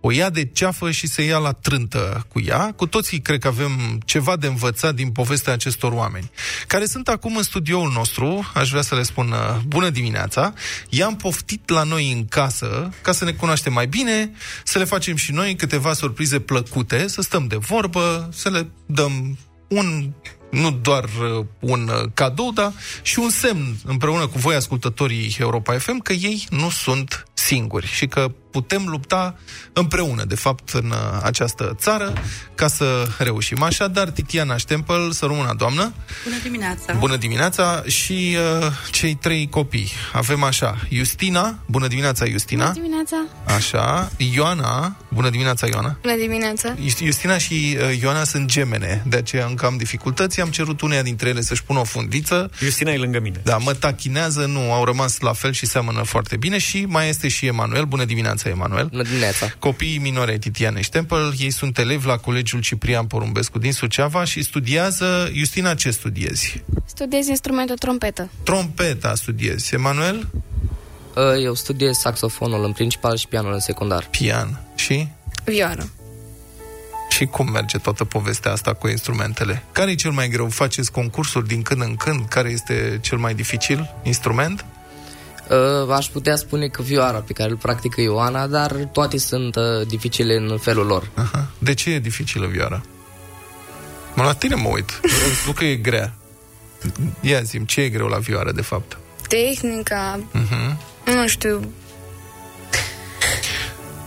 [0.00, 2.72] o ia de ceafă și se ia la trântă cu ea.
[2.76, 6.30] Cu toții cred că avem ceva de învățat din povestea acestor oameni,
[6.66, 10.52] care sunt acum în studioul nostru, aș vrea să le spun uh, bună dimineața,
[10.88, 14.32] i-am poftit la noi în casă, ca să ne cunoaștem mai bine,
[14.64, 19.38] să le facem și noi câteva surprize plăcute, să stăm de vorbă, să le dăm
[19.68, 20.12] un
[20.50, 22.72] nu doar uh, un uh, cadou, dar
[23.02, 28.06] și un semn împreună cu voi, ascultătorii Europa FM, că ei nu sunt singuri și
[28.06, 29.38] că putem lupta
[29.72, 32.12] împreună, de fapt, în uh, această țară,
[32.54, 33.62] ca să reușim.
[33.62, 35.92] Așadar, Titiana Stempel, să rămână doamnă,
[36.24, 36.92] Bună dimineața!
[36.92, 39.90] bună dimineața și uh, cei trei copii.
[40.12, 42.64] Avem așa, Justina, bună dimineața, Justina.
[42.64, 43.16] Bună dimineața!
[43.44, 45.96] Așa, Ioana, bună dimineața, Ioana.
[46.02, 46.74] Bună dimineața!
[47.04, 50.40] Justina și uh, Ioana sunt gemene, de aceea încă am dificultăți.
[50.40, 52.50] Am cerut uneia dintre ele să-și pună o fundiță.
[52.58, 53.40] Justina e lângă mine.
[53.44, 56.58] Da, mă tachinează, nu, au rămas la fel și seamănă foarte bine.
[56.58, 57.84] Și mai este și Emanuel.
[57.84, 58.86] Bună dimineața, Emanuel.
[58.86, 59.54] Bună dimineața.
[59.58, 64.42] Copiii minore ai Titiane Stempel, ei sunt elevi la Colegiul Ciprian Porumbescu din Suceava și
[64.42, 65.30] studiază...
[65.32, 66.62] Justina, ce studiezi?
[66.84, 68.30] Studiez instrumentul trompetă.
[68.42, 69.74] Trompeta studiezi.
[69.74, 70.28] Emanuel?
[71.42, 74.08] Eu studiez saxofonul în principal și pianul în secundar.
[74.10, 74.60] Pian.
[74.74, 75.08] Și?
[75.44, 75.90] Vioară.
[77.10, 79.62] Și cum merge toată povestea asta cu instrumentele?
[79.72, 80.48] Care e cel mai greu?
[80.48, 82.28] Faceți concursuri din când în când?
[82.28, 84.64] Care este cel mai dificil instrument?
[85.50, 89.86] Uh, Aș putea spune că vioara pe care îl practică Ioana, dar toate sunt uh,
[89.86, 91.10] dificile în felul lor.
[91.14, 91.46] Aha.
[91.58, 92.82] De ce e dificilă vioara?
[94.14, 95.00] Mă, la tine mă uit.
[95.26, 96.12] Îmi spun că e grea.
[97.20, 98.98] Ia zi ce e greu la vioară, de fapt?
[99.28, 100.76] Tehnica, Uh-huh.
[101.14, 101.72] nu știu,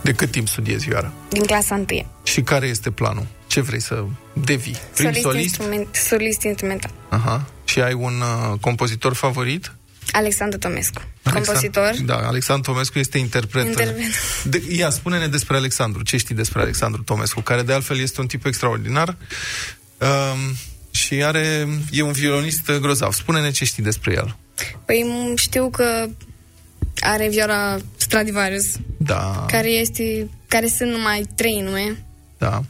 [0.02, 1.12] De cât timp studiezi vioară?
[1.28, 1.84] din clasa 1.
[2.22, 3.26] Și care este planul?
[3.46, 4.76] Ce vrei să devii?
[4.94, 5.44] Prim Solist, solist?
[5.44, 6.90] Instrument, solist instrumental.
[7.08, 7.44] Aha.
[7.64, 9.72] Și ai un uh, compozitor favorit?
[10.14, 11.00] Alexandru Tomescu.
[11.22, 11.94] Alexand- Compozitor.
[12.04, 13.66] Da, Alexandru Tomescu este interpret.
[13.66, 14.06] Interpret.
[14.44, 16.02] De, ia, spune-ne despre Alexandru.
[16.02, 17.40] Ce știi despre Alexandru Tomescu?
[17.40, 19.16] Care de altfel este un tip extraordinar
[19.98, 20.56] um,
[20.90, 23.12] și are, e un violonist grozav.
[23.12, 24.36] Spune-ne ce știi despre el.
[24.84, 26.06] Păi m- știu că
[27.00, 32.04] are vioara Stradivarius, Da, care este, care sunt numai trei nume.
[32.38, 32.62] da.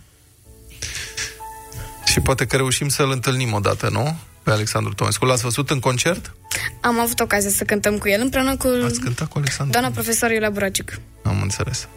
[2.07, 4.17] Și poate că reușim să-l întâlnim odată, nu?
[4.45, 5.25] Pe Alexandru Tomescu.
[5.25, 6.35] L-ați văzut în concert?
[6.81, 9.73] Am avut ocazia să cântăm cu el împreună cu Ați cântat cu Alexandru?
[9.73, 11.01] doamna profesor Iulia Buracic.
[11.25, 11.89] Am înțeles.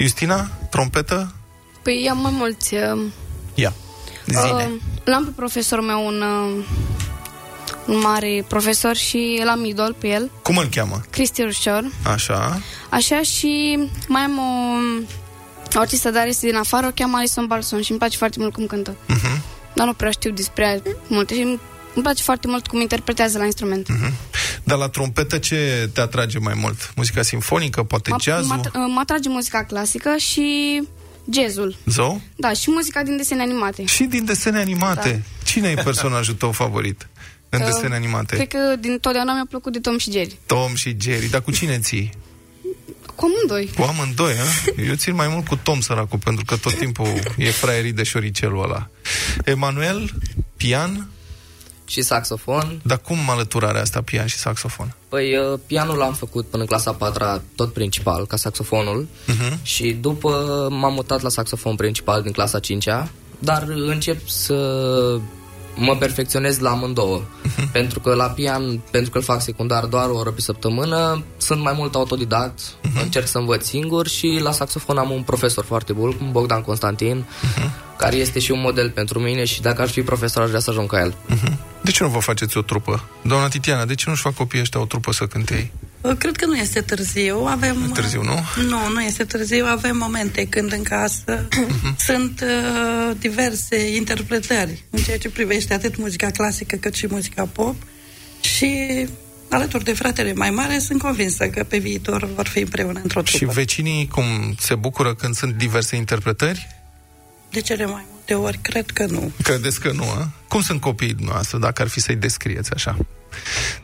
[0.00, 1.32] Justina, trompetă?
[1.82, 2.74] Păi am mai mulți.
[2.74, 3.02] Uh,
[3.54, 3.72] Ia,
[4.26, 4.40] zine.
[4.52, 4.68] uh,
[5.04, 6.64] l-am pe profesorul meu un, uh,
[7.86, 11.00] un mare profesor și l-am idol pe el, Cum îl cheamă?
[11.10, 11.90] Cristi Rușor.
[12.12, 12.60] Așa.
[12.90, 14.76] Așa și mai am o,
[15.76, 18.52] o artistă dar este din afară, o cheamă Alison Balson și îmi place foarte mult
[18.52, 18.94] cum cântă.
[18.94, 19.40] Uh-huh.
[19.76, 21.58] Dar nu prea știu despre ea multe și îmi
[21.94, 23.88] îmi place foarte mult cum interpretează la instrument.
[24.64, 26.92] Dar la trompetă ce te atrage mai mult?
[26.96, 28.56] Muzica simfonică, poate Mă- jazzul?
[28.56, 30.82] Mă, at- mă atrage muzica clasică și
[31.32, 31.76] jazzul.
[31.86, 32.20] Zău?
[32.36, 33.84] Da, și muzica din desene animate.
[33.84, 35.10] Și din desene animate.
[35.10, 35.44] Da.
[35.44, 37.08] Cine e personajul tău favorit?
[37.48, 38.34] în Uh, desene animate?
[38.36, 40.38] Cred că din totdeauna mi-a plăcut de Tom și Jerry.
[40.46, 41.26] Tom și Jerry.
[41.30, 42.12] Dar cu cine ții?
[43.16, 43.70] Cu amândoi.
[43.76, 44.82] Cu amândoi, a?
[44.88, 47.06] Eu țin mai mult cu Tom săracul, pentru că tot timpul
[47.36, 48.88] e fraierit de șoricelul ăla.
[49.44, 50.10] Emanuel,
[50.56, 51.10] pian?
[51.88, 52.80] Și saxofon.
[52.82, 54.94] Dar cum alăturarea asta, pian și saxofon?
[55.08, 59.08] Păi, uh, pianul l-am făcut până în clasa 4 tot principal, ca saxofonul.
[59.26, 59.62] Uh-huh.
[59.62, 60.30] Și după
[60.70, 63.08] m-am mutat la saxofon principal din clasa 5-a,
[63.38, 64.56] dar încep să
[65.76, 67.22] mă perfecționez la amândouă.
[67.22, 67.70] Uh-huh.
[67.72, 71.62] Pentru că la pian, pentru că îl fac secundar doar o oră pe săptămână, sunt
[71.62, 73.02] mai mult autodidact, uh-huh.
[73.02, 77.96] încerc să învăț singur și la saxofon am un profesor foarte bun, Bogdan Constantin, uh-huh.
[77.96, 80.70] care este și un model pentru mine și dacă aș fi profesor aș vrea să
[80.70, 81.14] ajung ca el.
[81.80, 83.04] De ce nu vă faceți o trupă?
[83.22, 85.72] Doamna Titiana, de ce nu-și fac copiii ăștia o trupă să cânte ei?
[86.14, 87.36] Cred că nu este târziu.
[87.36, 88.38] Avem, E târziu, nu?
[88.68, 89.64] Nu, nu este târziu.
[89.66, 91.48] Avem momente când în casă
[92.06, 97.76] sunt uh, diverse interpretări în ceea ce privește atât muzica clasică cât și muzica pop
[98.40, 99.06] și
[99.50, 103.38] alături de fratele mai mare sunt convinsă că pe viitor vor fi împreună într-o trupă.
[103.38, 104.24] Și vecinii cum
[104.58, 106.68] se bucură când sunt diverse interpretări?
[107.50, 109.32] De cele mai multe ori, cred că nu.
[109.42, 110.30] Credeți că nu, a?
[110.48, 112.96] Cum sunt copiii noastre, dacă ar fi să-i descrieți așa?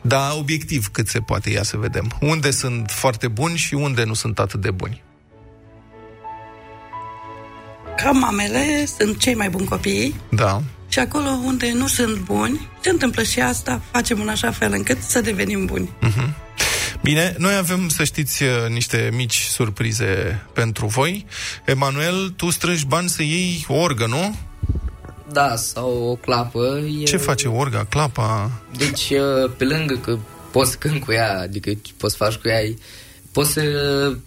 [0.01, 2.17] Da, obiectiv cât se poate, ia să vedem.
[2.21, 5.03] Unde sunt foarte buni și unde nu sunt atât de buni?
[7.97, 10.61] Ca mamele sunt cei mai buni copii Da.
[10.87, 15.01] și acolo unde nu sunt buni, se întâmplă și asta, facem în așa fel încât
[15.01, 15.89] să devenim buni.
[17.01, 21.25] Bine, noi avem, să știți, uh, niște mici surprize pentru voi.
[21.65, 24.35] Emanuel, tu strângi bani să iei o orgă, nu?
[25.31, 26.83] Da, sau o clapă.
[27.01, 27.03] E...
[27.03, 28.51] Ce face orga, clapa?
[28.77, 30.17] Deci, uh, pe lângă că
[30.51, 32.59] poți să cânti cu ea, adică poți să faci cu ea,
[33.31, 33.61] poți să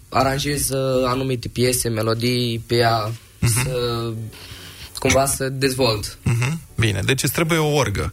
[0.09, 3.11] aranjezi uh, anumite piese, melodii pe ea,
[3.63, 4.13] să
[4.99, 6.19] cumva să dezvolt.
[6.23, 6.61] Mhm.
[6.79, 8.13] Bine, deci îți trebuie o orgă.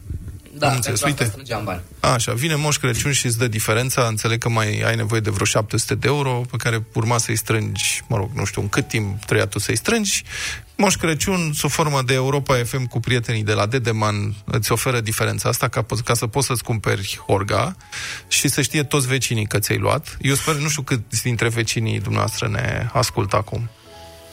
[0.58, 1.24] Da, Am înțeles, pentru asta uite.
[1.24, 2.14] strângeam bani.
[2.14, 5.44] Așa, vine Moș Crăciun și îți dă diferența, înțeleg că mai ai nevoie de vreo
[5.44, 9.24] 700 de euro, pe care urma să-i strângi, mă rog, nu știu în cât timp
[9.24, 10.22] treia tu să-i strângi.
[10.76, 15.48] Moș Crăciun, sub formă de Europa FM cu prietenii de la Dedeman, îți oferă diferența
[15.48, 17.76] asta ca, po- ca să poți să-ți cumperi orga
[18.28, 20.16] și să știe toți vecinii că ți-ai luat.
[20.20, 23.68] Eu sper, nu știu cât dintre vecinii dumneavoastră ne ascultă acum.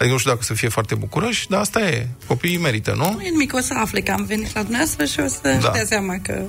[0.02, 2.08] Adică nu știu dacă o să fie foarte bucuroși, dar asta e.
[2.28, 3.12] Copiii merită, nu?
[3.14, 5.52] Nu e nimic, o să afle că am venit la dumneavoastră și o să Da.
[5.56, 5.70] da.
[5.72, 6.42] dea seama că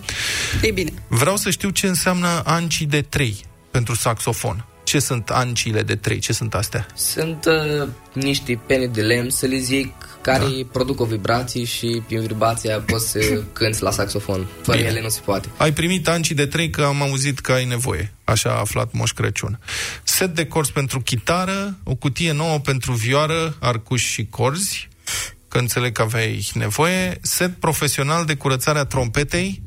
[0.63, 0.93] e bine.
[1.09, 4.65] Vreau să știu ce înseamnă ancii de 3 pentru saxofon.
[4.85, 6.19] Ce sunt anciile de 3?
[6.19, 6.87] Ce sunt astea?
[6.95, 9.93] Sunt uh, niște pene de lemn, să le zic,
[10.23, 10.69] care da.
[10.73, 14.47] produc o vibrație și prin vibrația poți să cânti la saxofon.
[14.63, 14.89] Fără Bine.
[14.89, 15.49] ele nu se poate.
[15.57, 18.13] Ai primit ancii de 3 că am auzit că ai nevoie.
[18.25, 19.59] Așa a aflat Moș Crăciun.
[20.03, 24.89] Set de corzi pentru chitară, o cutie nouă pentru vioară, arcuși și corzi,
[25.49, 27.19] că înțeleg că aveai nevoie.
[27.23, 29.63] Set profesional de curățare a trompetei,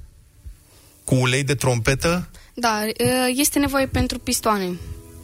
[1.03, 2.30] cu ulei de trompetă.
[2.53, 4.70] Da, uh, este nevoie pentru pistoane.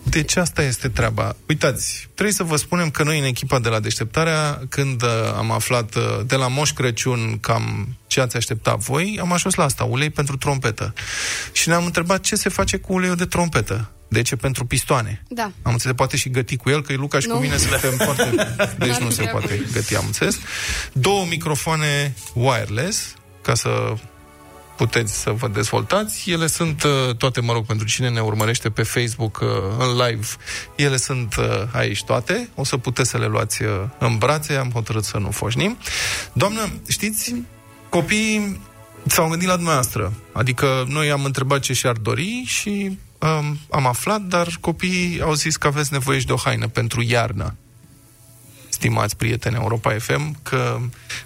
[0.03, 1.35] Deci asta este treaba.
[1.47, 5.51] Uitați, trebuie să vă spunem că noi în echipa de la Deșteptarea, când uh, am
[5.51, 9.83] aflat uh, de la Moș Crăciun cam ce ați aștepta voi, am ajuns la asta,
[9.83, 10.93] ulei pentru trompetă.
[11.51, 13.91] Și ne-am întrebat ce se face cu uleiul de trompetă.
[14.07, 15.23] De ce pentru pistoane?
[15.29, 15.51] Da.
[15.61, 17.33] Am înțeles, poate și găti cu el, că e Lucaș și Nu.
[17.35, 18.29] cu mine suntem foarte...
[18.77, 19.39] Deci N-ar nu fi se treabă.
[19.39, 20.37] poate găti, am înțeles.
[20.93, 23.93] Două microfoane wireless, ca să
[24.85, 26.31] puteți să vă dezvoltați.
[26.31, 30.25] Ele sunt uh, toate, mă rog, pentru cine ne urmărește pe Facebook uh, în live,
[30.75, 32.49] ele sunt uh, aici toate.
[32.55, 33.69] O să puteți să le luați uh,
[33.99, 35.77] în brațe, am hotărât să nu foșnim.
[36.33, 37.35] Doamnă, știți,
[37.89, 38.61] copiii
[39.05, 40.13] s-au gândit la dumneavoastră.
[40.31, 45.55] Adică noi am întrebat ce și-ar dori și um, am aflat, dar copiii au zis
[45.55, 47.55] că aveți nevoie și de o haină pentru iarnă
[48.81, 50.79] stimați prieteni Europa FM, că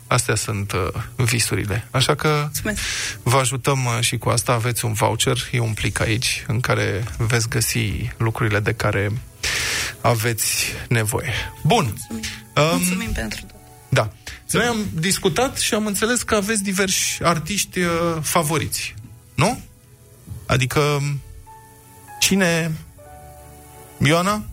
[0.08, 1.88] astea sunt uh, visurile.
[1.92, 2.82] Așa că Mulțumesc.
[3.24, 4.52] vă ajutăm uh, și cu asta.
[4.52, 9.12] Aveți un voucher, e un plic aici, în care veți găsi lucrurile de care
[10.02, 11.34] aveți nevoie.
[11.64, 11.86] Bun.
[12.10, 12.24] Um,
[12.56, 13.56] Mulțumim pentru tot.
[13.90, 14.10] da.
[14.52, 17.90] Noi am discutat și am înțeles că aveți diversi artiști uh,
[18.22, 18.96] favoriți.
[19.36, 19.60] Nu?
[20.46, 21.02] Adică
[22.20, 22.72] cine...
[23.98, 24.44] Ioana?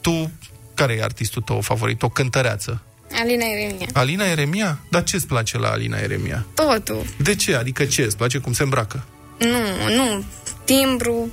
[0.00, 0.30] Tu
[0.76, 2.02] care e artistul tău favorit?
[2.02, 2.82] O cântăreață?
[3.12, 3.86] Alina Eremia.
[3.92, 4.78] Alina Eremia?
[4.90, 6.46] Dar ce îți place la Alina Eremia?
[6.54, 7.04] Totul.
[7.16, 7.54] De ce?
[7.54, 8.02] Adică ce?
[8.02, 9.04] Îți place cum se îmbracă?
[9.38, 10.24] Nu, nu.
[10.64, 11.30] Timbru,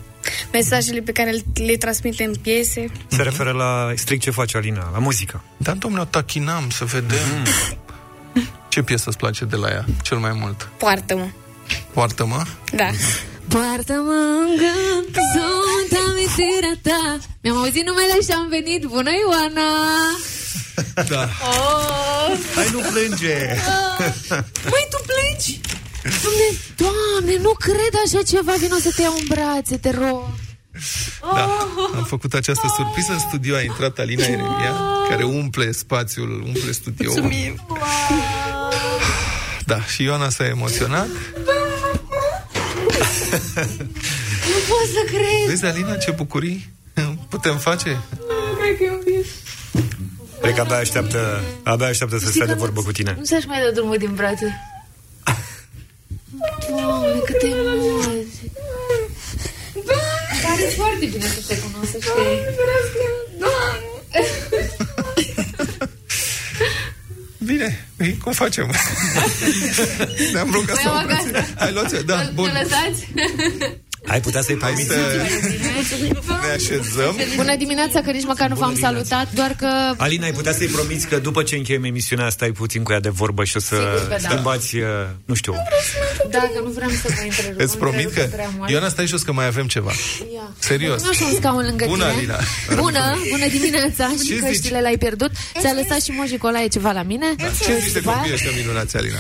[0.52, 2.92] mesajele pe care le, le transmite în piese.
[3.08, 5.44] Se referă la strict ce face Alina, la muzică.
[5.58, 7.28] Da, domnule, o tachinam să vedem.
[8.34, 8.48] Mm.
[8.70, 10.70] Ce piesă îți place de la ea cel mai mult?
[10.78, 11.28] Poartă-mă.
[11.94, 12.44] Poartă-mă?
[12.72, 12.90] Da.
[13.48, 19.70] Poartă-mă în gând, sunt amintirea ta Mi-am auzit numele și am venit Bună, Ioana!
[21.10, 21.30] Da.
[21.50, 22.38] Oh.
[22.56, 23.38] Hai, nu plânge!
[24.72, 25.60] Măi, tu plângi?
[26.04, 30.24] Doamne, doamne, nu cred așa ceva, vino să te iau în brațe, te rog.
[31.34, 31.44] Da,
[31.96, 34.74] am făcut această surpriză în studio, a intrat Alina Eremia,
[35.10, 37.22] care umple spațiul, umple studioul.
[37.22, 37.68] Mulțumim.
[39.66, 41.08] Da, și Ioana s-a emoționat.
[44.52, 45.48] Nu pot să cred.
[45.48, 46.74] Vezi, Alina, ce bucurii
[47.30, 48.02] putem face?
[48.60, 49.30] Cred că e un vis.
[50.42, 53.16] Cred că abia așteaptă, abia așteaptă să stea de vorbă cu tine.
[53.18, 54.60] Nu să-și mai dă drumul din brațe.
[56.70, 58.52] Doamne, câte emoții.
[60.44, 62.40] Pare foarte bine să te cunosc, să știi.
[67.38, 68.72] Bine, ei, cum facem?
[70.34, 71.46] Ne-am blocat Mai sau am acasă.
[71.58, 72.52] Hai, luați Da, bun.
[72.54, 73.08] Ne lăsați?
[74.08, 74.96] Ai putea să-i Hai să
[76.42, 77.16] ne așezăm.
[77.36, 79.94] Bună dimineața, că nici măcar nu v-am salutat, doar că...
[79.98, 83.10] Alina, ai putea să-i promiți că după ce încheiem emisiunea stai puțin cu ea de
[83.10, 84.30] vorbă și o să Sigur că da.
[84.30, 84.84] schimbați, uh,
[85.26, 85.54] nu știu,
[86.30, 87.60] Dacă nu vrem să vă întrerup.
[87.60, 88.22] Îți promit că...
[88.22, 88.70] întrerup prea mult.
[88.70, 89.92] Ioana, stai jos că mai avem ceva.
[90.34, 90.52] Ia.
[90.60, 91.02] Serios.
[91.04, 92.18] Nu așa un scaun lângă Bună, tine.
[92.18, 92.40] Alina.
[92.76, 94.08] Bună, bună dimineața.
[94.18, 94.40] Ce și zici?
[94.40, 95.32] căștile l-ai pierdut.
[95.60, 97.26] Ți-a lăsat și Mojicolae ceva la mine.
[97.66, 98.12] Ce zici de Ceva?
[98.12, 99.18] copiii ăștia minunați, Alina?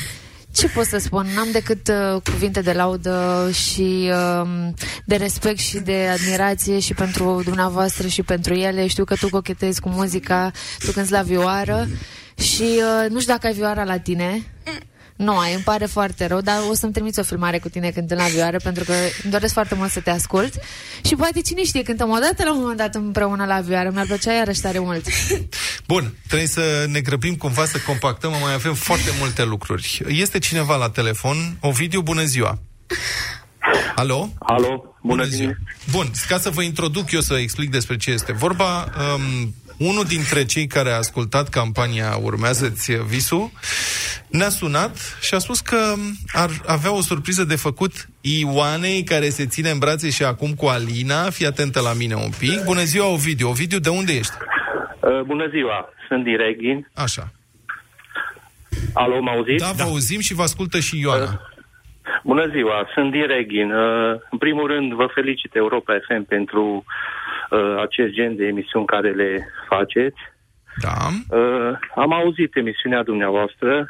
[0.53, 1.27] Ce pot să spun?
[1.35, 4.47] N-am decât uh, cuvinte de laudă și uh,
[5.05, 8.87] de respect și de admirație și pentru dumneavoastră și pentru ele.
[8.87, 10.51] Știu că tu cochetezi cu muzica,
[10.85, 11.87] tu cânti la vioară
[12.35, 14.43] și uh, nu știu dacă ai vioara la tine.
[15.15, 18.19] Nu ai, îmi pare foarte rău, dar o să-mi trimiți o filmare cu tine cântând
[18.19, 18.91] la vioară pentru că
[19.23, 20.53] îmi doresc foarte mult să te ascult
[21.05, 24.05] și poate cine știe, cântăm o dată la un moment dat împreună la vioară, mi-ar
[24.05, 25.05] plăcea iarăși tare mult.
[25.87, 30.01] Bun, trebuie să ne grăbim cumva să compactăm, mai avem foarte multe lucruri.
[30.07, 31.57] Este cineva la telefon.
[31.59, 32.59] Ovidiu, bună ziua!
[33.95, 34.29] Alo?
[34.39, 35.51] Alo, bună ziua!
[35.91, 40.45] Bun, ca să vă introduc eu să explic despre ce este vorba, um, unul dintre
[40.45, 43.51] cei care a ascultat campania Urmează-ți visul
[44.37, 45.93] ne-a sunat și a spus că
[46.33, 50.65] ar avea o surpriză de făcut Ioanei care se ține în brațe și acum cu
[50.65, 51.29] Alina.
[51.29, 52.63] Fii atentă la mine un pic.
[52.65, 53.49] Bună ziua, Ovidiu.
[53.49, 54.33] Ovidiu, de unde ești?
[54.99, 56.89] Uh, bună ziua, sunt din Reghin.
[56.95, 57.31] Așa.
[58.93, 59.63] Alo, mă auziți?
[59.63, 61.41] Da, vă auzim și vă ascultă și Ioana.
[62.23, 63.71] Bună ziua, sunt din Reghin.
[63.71, 67.22] Uh, în primul rând, vă felicit Europa FM pentru uh,
[67.77, 70.17] acest gen de emisiuni care le faceți.
[70.81, 71.37] Da.
[71.37, 73.89] Uh, am auzit emisiunea dumneavoastră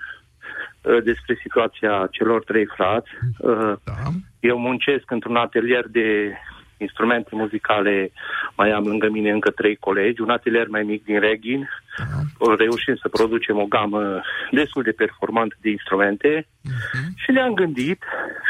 [0.81, 3.09] uh, despre situația celor trei frați.
[3.37, 3.93] Uh, da.
[4.39, 6.33] Eu muncesc într-un atelier de
[6.83, 8.11] instrumente muzicale,
[8.55, 11.69] mai am lângă mine încă trei colegi, un atelier mai mic din Reghin.
[12.39, 14.21] Uh, Reușim să producem o gamă
[14.51, 16.47] destul de performantă de instrumente
[17.15, 18.03] și le-am gândit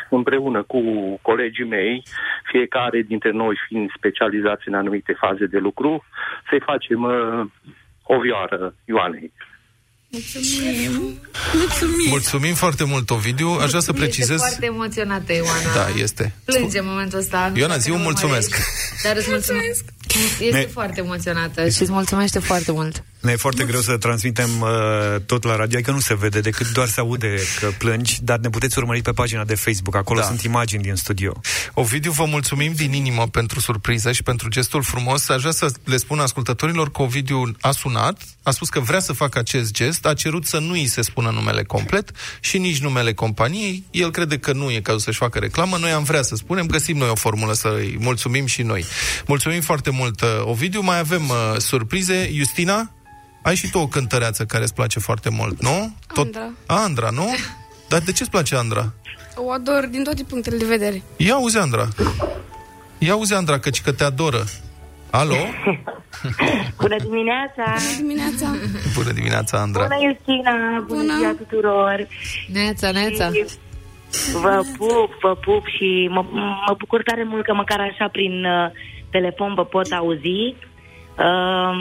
[0.09, 0.81] împreună cu
[1.21, 2.03] colegii mei,
[2.43, 6.05] fiecare dintre noi fiind specializați în anumite faze de lucru,
[6.49, 7.45] să-i facem uh,
[8.03, 9.31] o vioară Ioanei.
[10.13, 11.19] Mulțumim.
[11.53, 12.09] Mulțumim.
[12.09, 13.47] Mulțumim foarte mult, Ovidiu.
[13.49, 14.37] Aș vrea să Este precizez...
[14.37, 15.73] foarte emoționată, Ioana.
[15.75, 16.33] Da, este.
[16.45, 17.51] Plânge în momentul ăsta.
[17.55, 18.47] Ioana, Dacă zi un nu mulțumesc.
[18.49, 19.03] urmărești.
[19.03, 19.83] Dar îți mulțumesc.
[20.39, 23.03] Este Ne- foarte emoționată și îți mulțumește foarte mult.
[23.19, 24.69] Ne e foarte greu să transmitem uh,
[25.25, 28.49] tot la radio, că nu se vede decât doar se aude că plângi, dar ne
[28.49, 30.25] puteți urmări pe pagina de Facebook, acolo Da.
[30.25, 31.41] sunt imagini din studio.
[31.73, 35.29] Ovidiu, vă mulțumim din inimă pentru surpriză și pentru gestul frumos.
[35.29, 39.13] Aș vrea să le spun ascultătorilor că Ovidiu a sunat, a spus că vrea să
[39.13, 43.13] facă acest gest, a cerut să nu îi se spună numele complet și nici numele
[43.13, 43.83] companiei.
[43.91, 45.77] El crede că nu e cazul să-și facă reclamă.
[45.77, 48.85] Noi am vrea să spunem, găsim noi o formulă să-i mulțumim și noi.
[49.27, 50.81] Mulțumim foarte mult, uh, Ovidiu.
[50.81, 52.29] Mai avem uh, surprize.
[52.33, 52.91] Justina,
[53.43, 55.95] ai și tu o cântăreață care îți place foarte mult, nu?
[56.07, 56.51] Andra.
[56.65, 57.29] Andra, nu?
[57.89, 58.93] Dar de ce îți place Andra?
[59.35, 61.01] O ador din toate punctele de vedere.
[61.17, 61.87] Ia auzi, Andra.
[62.97, 64.43] Ia auzi, Andra, căci că te adoră.
[65.09, 65.35] Alo?
[66.81, 67.63] Bună dimineața!
[67.65, 68.55] Bună dimineața!
[68.97, 69.87] Bună dimineața, Andra.
[69.87, 70.53] Bună, Justina!
[70.87, 71.17] Bună, Bună.
[71.17, 72.07] ziua tuturor!
[72.47, 73.31] Neața, neața.
[73.31, 73.45] Și
[74.41, 76.25] Vă pup, vă pup și mă,
[76.67, 78.71] mă bucur tare mult că măcar așa prin uh,
[79.17, 80.43] telefon vă pot auzi.
[81.25, 81.75] Uh,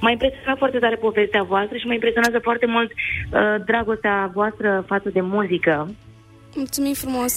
[0.00, 5.08] m-a impresionat foarte tare povestea voastră și mă impresionează foarte mult uh, dragostea voastră față
[5.08, 5.76] de muzică.
[6.54, 7.34] Mulțumim frumos!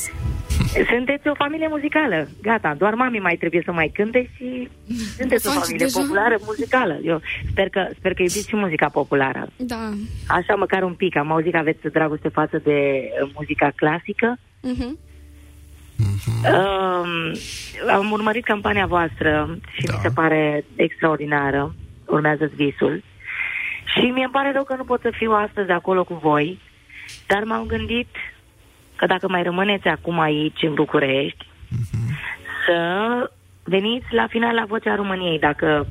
[0.93, 2.27] Sunteți o familie muzicală.
[2.41, 4.69] Gata, doar mami mai trebuie să mai cânte și
[5.17, 5.99] sunteți o faci familie deja?
[5.99, 6.99] populară muzicală.
[7.03, 7.21] Eu
[7.51, 9.47] sper că, sper că iubiți și muzica populară.
[9.57, 9.91] Da.
[10.27, 11.15] Așa măcar un pic.
[11.17, 12.77] Am auzit că aveți dragoste față de
[13.23, 14.37] uh, muzica clasică.
[15.99, 16.45] Mhm.
[16.55, 17.31] Um,
[17.89, 19.93] am urmărit campania voastră și da.
[19.93, 21.75] mi se pare extraordinară.
[22.05, 23.03] Urmează visul.
[23.85, 26.59] Și mi-e pare rău că nu pot să fiu astăzi acolo cu voi,
[27.27, 28.07] dar m-am gândit
[28.95, 31.47] că dacă mai rămâneți acum aici, în București,
[32.65, 33.31] să
[33.63, 35.87] veniți la final la Vocea României, dacă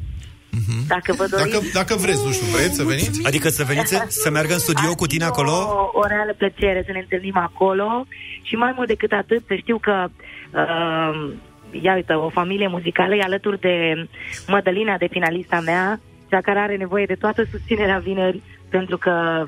[0.88, 1.50] Dacă vă doriți...
[1.50, 3.26] Dacă, dacă vreți, nu știu, vreți să veniți?
[3.26, 5.50] Adică să veniți, să meargă în studio cu tine acolo?
[5.50, 8.06] O, o reală plăcere să ne întâlnim acolo
[8.42, 10.06] și mai mult decât atât să știu că
[10.50, 11.32] uh,
[11.70, 14.06] ia uite, o familie muzicală e alături de
[14.46, 19.46] Mădălina, de finalista mea, cea care are nevoie de toată susținerea vineri, pentru că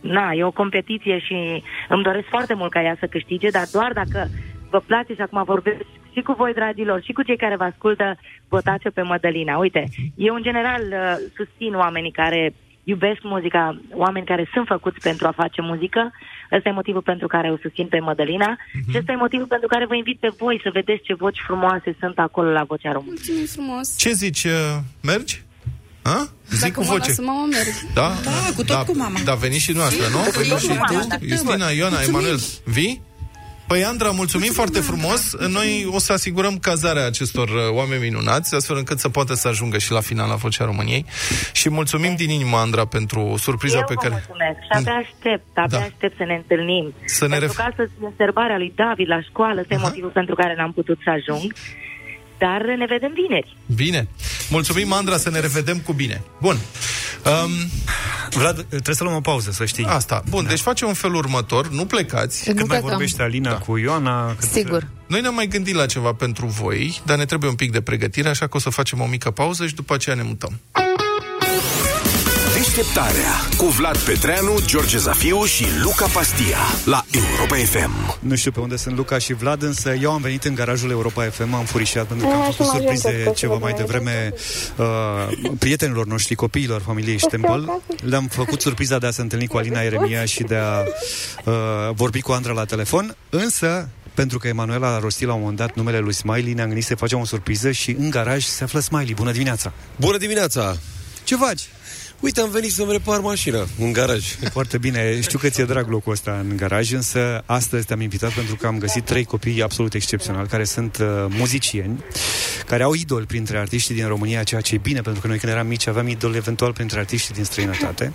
[0.00, 3.92] na, e o competiție și îmi doresc foarte mult ca ea să câștige, dar doar
[3.92, 4.28] dacă
[4.70, 5.84] vă place și acum vorbesc
[6.14, 9.56] și cu voi, dragilor, și cu cei care vă ascultă, votați pe Mădălina.
[9.56, 12.54] Uite, eu în general uh, susțin oamenii care
[12.84, 16.10] iubesc muzica, oameni care sunt făcuți pentru a face muzică.
[16.52, 18.90] Ăsta e motivul pentru care o susțin pe Mădălina Mhm.
[18.90, 21.96] și ăsta e motivul pentru care vă invit pe voi să vedeți ce voci frumoase
[22.00, 23.12] sunt acolo la Vocea Română.
[23.14, 23.96] Mulțumim frumos.
[23.98, 24.52] Ce zici, uh,
[25.02, 25.42] mergi?
[26.02, 26.28] Ha?
[26.50, 27.08] Zic Dacă cu mă voce.
[27.08, 27.66] lasă mama, merg.
[27.94, 28.08] Da?
[28.24, 29.18] Da, cu tot da, cu mama.
[29.24, 30.18] Da, veniți și noastră, nu?
[30.18, 30.84] Cu tot Veniți cu și mama.
[30.86, 31.28] tu, Așteptăm.
[31.28, 32.18] Justina, Ioana, Mulțumim.
[32.18, 32.38] Emanuel.
[32.64, 33.02] Vii?
[33.72, 35.36] Păi, Andra, mulțumim foarte frumos.
[35.58, 39.78] Noi o să asigurăm cazarea acestor uh, oameni minunați, astfel încât să poată să ajungă
[39.78, 41.04] și la finala Vocea României.
[41.52, 44.14] Și mulțumim din inimă, Andra, pentru surpriza Eu pe vă care...
[44.14, 45.84] mulțumesc și abia aștept, abia Da.
[45.84, 46.94] aștept să ne întâlnim.
[47.04, 50.10] Să ne pentru ref- că astăzi e sărbarea lui David la școală, ăsta e motivul
[50.10, 51.52] pentru care n-am putut să ajung.
[52.44, 53.56] Dar ne vedem vineri.
[53.74, 54.08] Bine.
[54.50, 56.22] Mulțumim, Andra, să ne revedem cu bine.
[56.40, 56.56] Bun.
[57.24, 57.50] Um,
[58.30, 59.84] Vlad, trebuie să luăm o pauză, să știi.
[59.84, 60.22] Asta.
[60.28, 60.48] Bun, da.
[60.48, 61.68] deci facem un fel următor.
[61.68, 62.44] Nu plecați.
[62.44, 63.58] Când mai vorbește Alina da.
[63.58, 64.34] cu Ioana...
[64.34, 64.88] Cât Sigur.
[65.06, 68.28] Noi ne-am mai gândit la ceva pentru voi, dar ne trebuie un pic de pregătire,
[68.28, 70.60] așa că o să facem o mică pauză și după aceea ne mutăm.
[72.66, 78.18] Deșteptarea cu Vlad Petreanu, George Zafiu și Luca Pastia la Europa FM.
[78.20, 81.24] Nu știu pe unde sunt Luca și Vlad, însă eu am venit în garajul Europa
[81.24, 84.32] FM, am furișat pentru că am Ah, făcut și mă surprize ajuntă, ceva mai devreme
[84.76, 84.86] uh,
[85.58, 87.82] prietenilor noștri, copiilor familiei Stempel.
[88.04, 90.80] Le-am făcut surpriza de a se întâlni cu Alina Eremia și de a
[91.44, 91.54] uh,
[91.94, 95.74] vorbi cu Andra la telefon, însă pentru că Emanuela a rostit la un moment dat
[95.74, 99.14] numele lui Smiley, ne-am gândit să facem o surpriză și în garaj se află Smiley.
[99.14, 99.72] Bună dimineața!
[99.96, 100.76] Bună dimineața!
[101.24, 101.60] Ce faci?
[102.22, 104.34] Uite, am venit să-mi repar mașina în garaj.
[104.50, 105.20] Foarte bine.
[105.20, 108.78] Știu că ți-e drag locul ăsta în garaj, însă astăzi te-am invitat pentru că am
[108.78, 112.04] găsit trei copii absolut excepționali, care sunt uh, muzicieni,
[112.66, 115.52] care au idoli printre artiștii din România, ceea ce e bine, pentru că noi când
[115.52, 118.12] eram mici aveam idoli eventual printre artiștii din străinătate.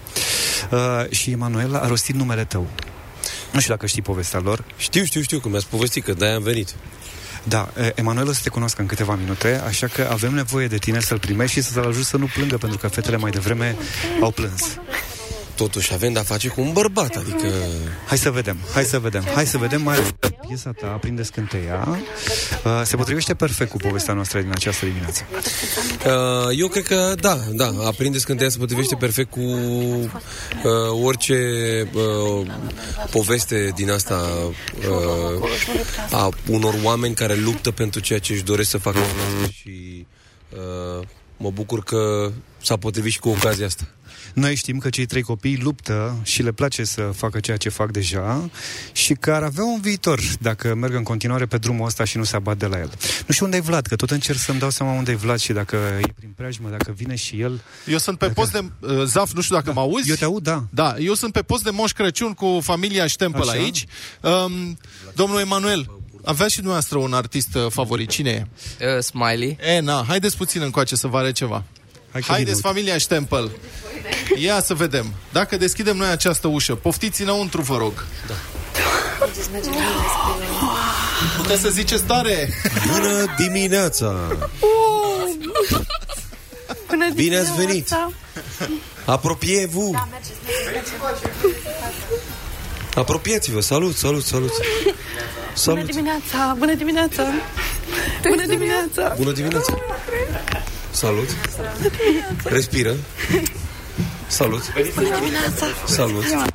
[0.71, 2.67] Uh, și Emanuel a rostit numele tău.
[3.51, 4.63] Nu știu dacă știi povestea lor.
[4.77, 6.75] Știu, știu, știu, că mi-ați povestit că de-aia am venit.
[7.47, 10.77] Da, e, Emanuel o să te cunoască în câteva minute, așa că avem nevoie de
[10.77, 13.75] tine să-l primești și să-l ajut să nu plângă, pentru că fetele mai devreme
[14.21, 14.77] au plâns.
[15.57, 17.53] Totuși avem de-a face cu un bărbat, adică...
[18.07, 20.15] Hai să vedem, hai să vedem, hai să vedem mai
[20.47, 21.87] piesa ta, Aprinde scânteia,
[22.63, 25.23] uh, se potrivește perfect cu povestea noastră din această dimineață.
[26.05, 30.09] Uh, eu cred că da, da, aprinde scânteia se potrivește perfect cu uh,
[31.03, 31.37] orice
[31.93, 32.47] uh,
[33.11, 34.29] poveste din asta
[34.89, 35.49] uh,
[36.11, 38.99] a unor oameni care luptă pentru ceea ce își doresc să facă
[39.51, 40.05] și
[40.49, 42.31] uh, mă bucur că
[42.61, 43.87] s-a potrivit și cu ocazia asta.
[44.37, 47.91] Noi știm că cei trei copii luptă și le place să facă ceea ce fac
[47.91, 48.49] deja
[48.91, 52.23] și că ar avea un viitor dacă merg în continuare pe drumul ăsta și nu
[52.23, 52.91] se abat de la el.
[53.27, 55.53] Nu știu unde e Vlad, că tot încerc să-mi dau seama unde e Vlad și
[55.53, 57.61] dacă e prin preajmă, dacă vine și el.
[57.87, 58.65] Eu sunt pe post de...
[58.79, 59.73] Uh, Zaf, nu știu dacă da.
[59.73, 60.09] mă auzi.
[60.09, 60.63] Eu te aud, da.
[60.69, 63.51] Da, eu sunt pe post de Moș Crăciun cu familia Stempel Așa.
[63.51, 63.85] aici.
[64.21, 64.77] Um,
[65.15, 68.09] domnul Emanuel, avea și dumneavoastră un artist uh, favorit.
[68.09, 68.47] Cine e?
[68.85, 69.57] Uh, Smiley.
[69.75, 71.63] E, na, haideți puțin încoace să vă arăt ceva.
[72.11, 73.51] Hai că Haideți, vine, familia Stempel.
[74.35, 75.13] Ia să vedem.
[75.31, 78.05] Dacă deschidem noi această ușă, poftiți înăuntru, vă rog.
[78.27, 78.33] Da.
[81.37, 82.49] Puteți să ziceți tare?
[82.91, 84.15] Bună dimineața!
[86.87, 87.89] Bună Bine ați venit!
[89.05, 89.89] Apropie-vă!
[92.95, 93.59] Apropiați-vă!
[93.59, 94.51] Salut, salut, salut!
[94.51, 94.95] Bună
[95.53, 95.85] Salut!
[95.85, 96.55] dimineața!
[96.57, 97.23] Bună dimineața!
[98.27, 99.13] Bună dimineața!
[99.17, 99.73] Bună dimineața!
[101.03, 101.29] Salut!
[102.43, 102.93] Respiră!
[104.27, 104.61] Salut!
[104.95, 105.65] Bună dimineața!
[105.85, 106.23] Salut!
[106.23, 106.45] Bună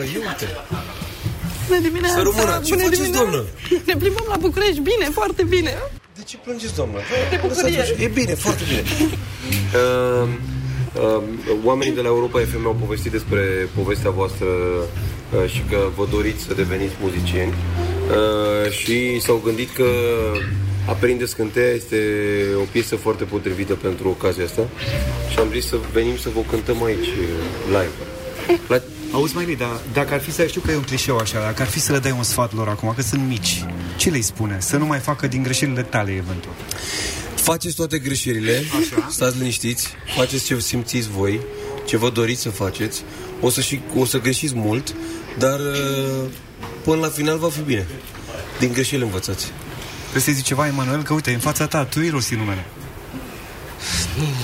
[0.00, 0.46] Ah, ia uite!
[1.68, 2.14] Bună dimineața!
[2.16, 2.60] Să rămână.
[2.64, 3.30] Ce Bună faceți, dimineața!
[3.30, 3.44] doamnă?
[3.86, 5.72] Ne plimbăm la București, bine, foarte bine!
[6.16, 6.98] De ce plângeți, doamnă?
[7.30, 7.96] De bucurie!
[7.98, 8.82] E bine, foarte bine.
[9.02, 10.28] Uh,
[10.94, 11.22] uh,
[11.64, 16.42] oamenii de la Europa FM au povestit despre povestea voastră uh, și că vă doriți
[16.42, 19.84] să deveniți muzicieni uh, și s-au gândit că
[20.86, 21.96] Aprinde scânteia este
[22.56, 24.68] o piesă foarte potrivită pentru ocazia asta
[25.30, 27.26] și am zis să venim să vă cântăm aici uh,
[27.66, 27.90] live.
[28.68, 28.82] La...
[29.12, 31.68] Auzi, mai dar dacă ar fi să știu că e un clișeu așa, dacă ar
[31.68, 33.64] fi să le dai un sfat lor acum, că sunt mici,
[33.96, 34.56] ce le spune?
[34.60, 36.54] Să nu mai facă din greșelile tale, eventual.
[37.34, 39.08] Faceți toate greșelile, Așa.
[39.10, 41.40] stați liniștiți, faceți ce simțiți voi,
[41.84, 43.02] ce vă doriți să faceți,
[43.40, 44.94] o să, și, o să greșiți mult,
[45.38, 46.30] dar uh,
[46.84, 47.86] până la final va fi bine.
[48.58, 49.52] Din greșeli învățați.
[50.12, 52.64] Trebuie să-i zici ceva, Emanuel, că uite, în fața ta, tu îi rosti numele.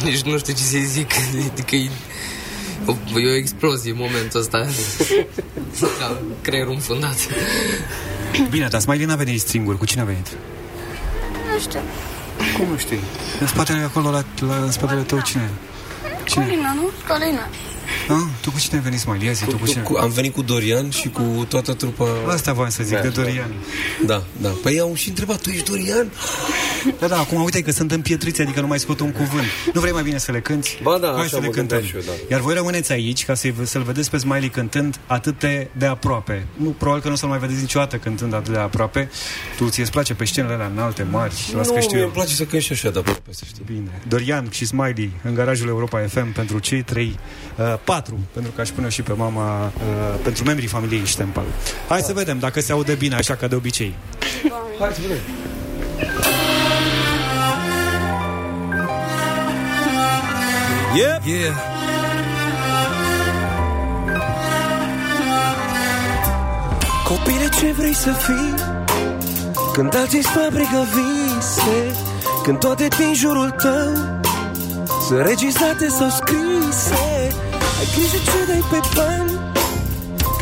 [0.02, 1.10] Nici nu știu ce să zic.
[1.52, 1.90] Adică e
[2.84, 4.66] o, e o explozie în momentul ăsta.
[5.98, 7.16] Ca creierul înfundat.
[8.50, 9.78] Bine, dar Smiley n-a venit singur.
[9.78, 10.26] Cu cine a venit?
[11.52, 11.80] Nu știu.
[12.56, 13.00] Cum nu știi?
[13.40, 15.50] În spatele acolo, la, la, în spatele tău, cine?
[16.24, 16.44] Cine?
[16.44, 16.90] Corina, nu?
[17.08, 17.48] Corina.
[18.09, 19.26] Ah, tu cu cine ai venit, Smiley?
[19.26, 19.82] Ia zi, tu cu cine?
[19.82, 22.07] Cu, am venit cu Dorian și cu toată trupa...
[22.28, 23.20] Asta voiam să zic, Da, de da.
[23.22, 23.53] Dorian.
[24.07, 24.49] Da, da.
[24.62, 26.11] Păi au și întrebat, tu ești Dorian?
[26.99, 29.45] Da, da, acum uite că sunt împietriți, adică nu mai scot un cuvânt.
[29.74, 30.78] Nu vrei mai bine să le cânti?
[30.82, 31.78] Ba da, Hai așa să le mă cântăm.
[31.78, 32.34] gândeam și eu, da.
[32.34, 36.47] Iar voi rămâneți aici ca să-i, să-l vedeți pe Smiley cântând atât de, de aproape.
[36.57, 39.11] Nu, probabil că nu o să-l mai vedeți niciodată cântând atât de aproape.
[39.57, 42.05] Tu ți-e place pe scenele alea înalte, mari, las Nu, că știu mie eu.
[42.07, 43.62] îmi place să cânt și așa, dar pe să știi.
[43.66, 44.03] Bine.
[44.09, 47.18] Dorian și Smiley în garajul Europa FM pentru cei trei,
[47.57, 49.72] uh, patru, pentru că aș pune și pe mama, uh,
[50.22, 51.45] pentru membrii familiei Ștempal.
[51.89, 53.95] Hai să vedem dacă se aude bine, așa ca de obicei.
[54.79, 55.18] Hai să vedem.
[60.95, 61.22] Yep.
[61.26, 61.55] Yeah.
[67.05, 68.55] Copile, ce vrei să fii?
[69.72, 71.97] Când alții îți fabrică vise
[72.43, 74.20] Când toate din jurul tău
[75.07, 77.07] Sunt registrate sau scrise
[77.79, 79.33] Ai grijă ce dai pe bani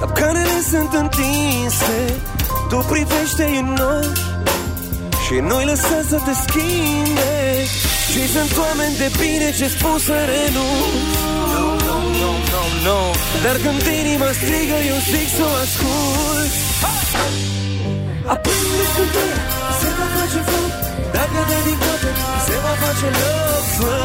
[0.00, 1.98] Capcanele sunt întinse.
[2.68, 4.18] Tu privește în ochi
[5.24, 7.34] Și nu-i lăsa să te schimbe.
[8.12, 11.04] Și sunt oameni de bine ce spun să renunți.
[11.54, 12.98] No, no, no, no, no
[13.44, 16.52] Dar când inima strigă eu zic să o ascult.
[18.34, 19.40] Aprinde scânteia,
[19.80, 22.10] se va face foc Dacă dai din cote,
[22.46, 23.46] se va face loc
[23.76, 23.96] Fă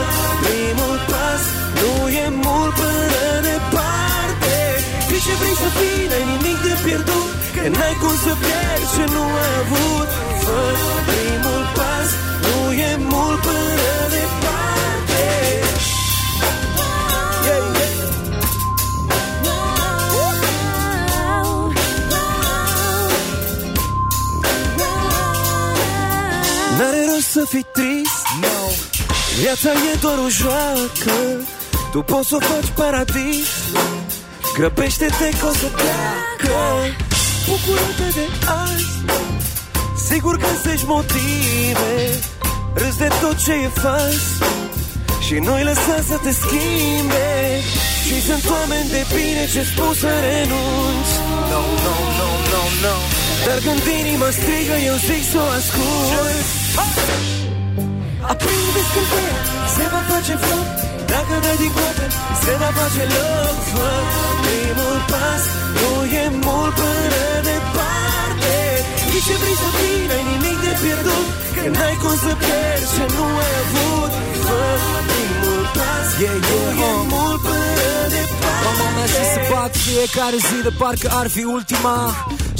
[0.43, 1.43] primul pas,
[1.79, 1.91] nu
[2.23, 4.55] e mult până departe.
[5.03, 7.29] Știi ce vrei să fii, n-ai nimic de pierdut.
[7.55, 10.09] Că n-ai cum să pierzi ce nu ai avut.
[10.43, 10.61] Fă
[11.09, 12.09] primul pas,
[12.45, 12.57] nu
[12.89, 14.30] e mult până departe
[26.81, 28.59] N-are rost să fii trist no.
[29.39, 31.17] Viața e doar o joacă.
[31.91, 33.49] Tu poți să o faci paradis.
[34.57, 36.59] Grăbește-te că o să pleacă
[37.47, 38.27] Bucură-te de
[38.63, 38.91] azi.
[40.09, 41.93] Sigur găsești motive.
[42.73, 44.25] Râzi de tot ce e fals.
[45.25, 47.29] Și nu-i lăsa să te schimbe.
[48.07, 51.13] Și sunt oameni de bine ce spun să renunți.
[51.51, 52.95] No, no, no, no, no.
[53.45, 56.60] Dar când inima strigă eu zic să o ascult
[58.31, 59.39] Aprinde scânteia,
[59.75, 60.67] se va face foc
[61.13, 62.05] Dacă dai din coate,
[62.43, 63.55] se va face loc.
[63.71, 63.89] Fă
[64.45, 65.43] primul pas,
[65.79, 65.91] nu
[66.23, 68.55] e mult până departe.
[69.01, 71.27] Știi ce vrei să fii, n-ai nimic de pierdut.
[71.55, 74.11] Că n-ai cum să pierzi ce nu ai avut.
[74.45, 74.61] Fă
[75.09, 76.59] primul pas, yeah, yeah, nu
[76.89, 78.65] e mult până departe.
[78.67, 81.97] Mama mea și să bat fiecare zi de parcă ar fi ultima.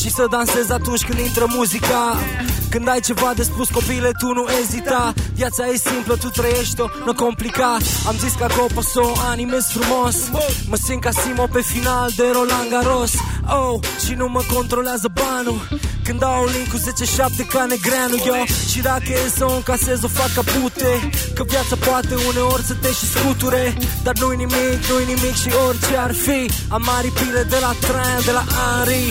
[0.02, 2.04] Și să dansez atunci când intră muzica
[2.72, 5.14] Când ai ceva de spus copile tu nu ezita.
[5.34, 7.78] Viața e simplă, tu trăiești-o, nu complica.
[8.08, 10.16] Am zis ca copa să o animez frumos.
[10.70, 13.12] Mă simt ca Simo pe final de Roland Garros
[13.60, 15.60] Oh, și nu mă controlează banul.
[16.06, 16.82] Când dau link cu 10-7
[17.54, 20.92] ca negreanu eu Și dacă e să o încasez o fac capute.
[21.36, 23.78] Că viața poate uneori să te și scuture.
[24.04, 26.40] Dar nu-i nimic, nu-i nimic și orice ar fi.
[26.76, 29.04] Am aripile de la Traian, de la Henry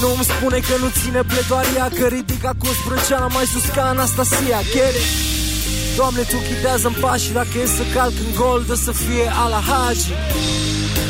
[0.00, 4.94] Nu-mi spune că nu ține pledoaria Că ridic acum sprânceana mai sus ca Anastasia Get
[5.00, 5.08] it?
[5.96, 10.06] Doamne, Tu ghidează-mi pașii Dacă e să calc în gol, dă să fie ala Hagi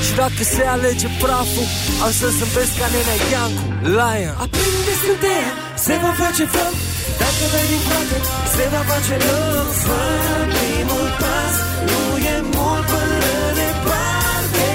[0.06, 1.68] Și dacă se alege praful
[2.04, 3.64] Am să zâmbesc ca nenea Iancu
[3.98, 4.34] Lion.
[4.44, 5.52] Aprinde scânteia,
[5.84, 6.74] se va face foc
[7.20, 8.18] Dacă dai din coate,
[8.54, 10.00] se va face loc Fă
[10.54, 11.54] primul pas,
[11.88, 12.00] nu
[12.34, 14.66] e mult până departe.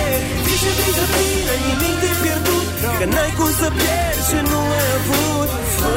[0.41, 2.67] Știi ce vrei să fii, n-ai nimic de pierdut.
[2.99, 5.49] Că n-ai cum să pierzi ce nu ai avut.
[5.78, 5.93] Fă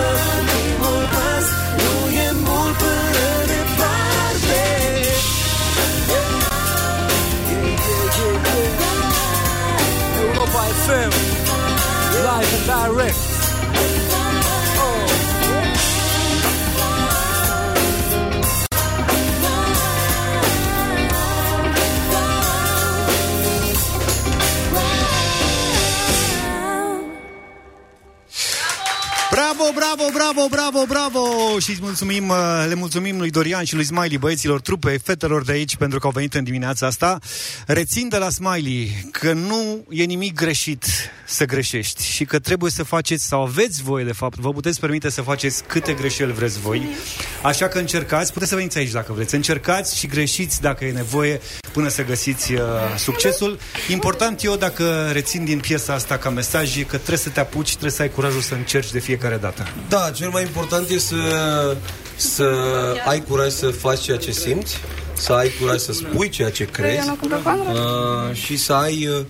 [10.56, 11.10] Europa FM
[12.24, 13.35] Live and direct
[29.30, 29.56] Bravo!
[29.74, 31.58] bravo, bravo, bravo, bravo!
[31.58, 35.52] Și îți mulțumim, uh, le mulțumim lui Dorian și lui Smiley, băieților, trupei, fetelor de
[35.52, 37.18] aici, pentru că au venit în dimineața asta.
[37.66, 40.84] Rețin de la Smiley că nu e nimic greșit
[41.26, 45.10] să greșești și că trebuie să faceți, sau aveți voie, de fapt, vă puteți permite
[45.10, 46.86] să faceți câte greșeli vreți voi.
[47.42, 51.40] Așa că încercați, puteți să veniți aici dacă vreți, încercați și greșiți dacă e nevoie
[51.76, 52.60] până să găsiți uh,
[52.96, 53.58] succesul.
[53.90, 57.70] Important eu, dacă rețin din piesa asta ca mesaj, e că trebuie să te apuci,
[57.70, 59.66] trebuie să ai curajul să încerci de fiecare dată.
[59.88, 61.16] Da, cel mai important e să,
[62.16, 62.44] să
[63.06, 64.76] ai curaj să faci ceea ce simți,
[65.12, 69.06] să ai curaj să spui ceea ce crezi uh, și să ai...
[69.06, 69.24] Uh,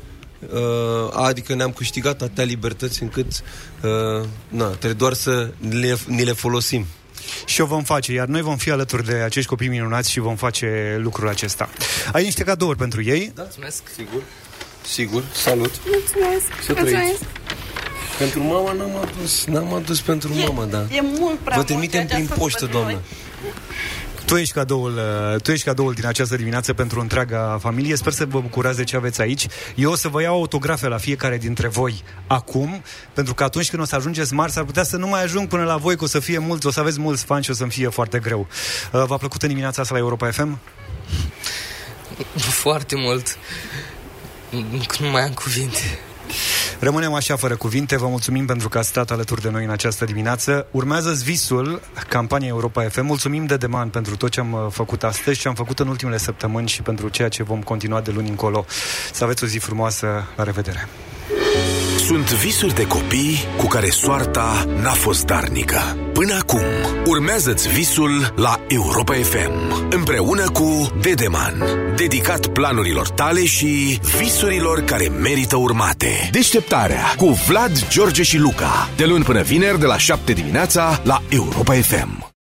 [0.53, 6.33] uh, adică ne-am câștigat atâtea libertăți încât uh, na, trebuie doar să le, ni le
[6.33, 6.87] folosim.
[7.45, 10.37] Și o vom face, iar noi vom fi alături de acești copii minunați și vom
[10.37, 11.69] face lucrul acesta.
[12.13, 13.33] Ai niște cadouri pentru ei?
[13.35, 14.23] Da, mulțumesc, sigur.
[14.87, 15.73] Sigur, salut.
[15.87, 16.63] Mulțumesc.
[16.65, 17.25] Să trăiți.
[18.19, 20.79] Pentru mama n-am adus, n-am adus pentru mama, da.
[20.79, 23.01] E mult prea Vă mult trimitem ceea ce prin ați făcut poștă, pentru doamnă.
[24.27, 27.97] Tu ești, cadoul, uh, tu ești cadoul din această dimineață pentru întreaga familie.
[27.97, 29.47] Sper să vă bucurați de ce aveți aici.
[29.75, 33.83] Eu o să vă iau autografe la fiecare dintre voi acum, pentru că atunci când
[33.83, 36.07] o să ajungeți mari, s-ar putea să nu mai ajung până la voi, că o
[36.07, 38.47] să fie mulți, o să aveți mulți fani și o să-mi fie foarte greu.
[38.93, 40.59] Uh, V-a plăcut în dimineața asta la Europa FM?
[42.37, 43.39] Foarte mult.
[45.01, 45.99] Nu mai am cuvinte.
[46.79, 50.05] Rămânem așa fără cuvinte, vă mulțumim pentru că ați stat alături de noi în această
[50.05, 50.67] dimineață.
[50.71, 53.05] Urmează Visul, campania Europa FM.
[53.05, 56.17] Mulțumim de deman pentru tot ce am uh, făcut astăzi și am făcut în ultimele
[56.17, 58.65] săptămâni și pentru ceea ce vom continua de luni încolo.
[59.13, 60.07] Să aveți o zi frumoasă,
[60.37, 60.89] la revedere!
[62.07, 65.81] Sunt visuri de copii cu care soarta n-a fost darnică.
[66.13, 66.63] Până acum,
[67.07, 71.65] urmează-ți visul la Europa FM, împreună cu Dedeman,
[71.97, 76.29] dedicat planurilor tale și visurilor care merită urmate.
[76.33, 81.23] Deșteptarea cu Vlad, George și Luca, de luni până vineri de la 7 dimineața la
[81.29, 82.35] Europa FM.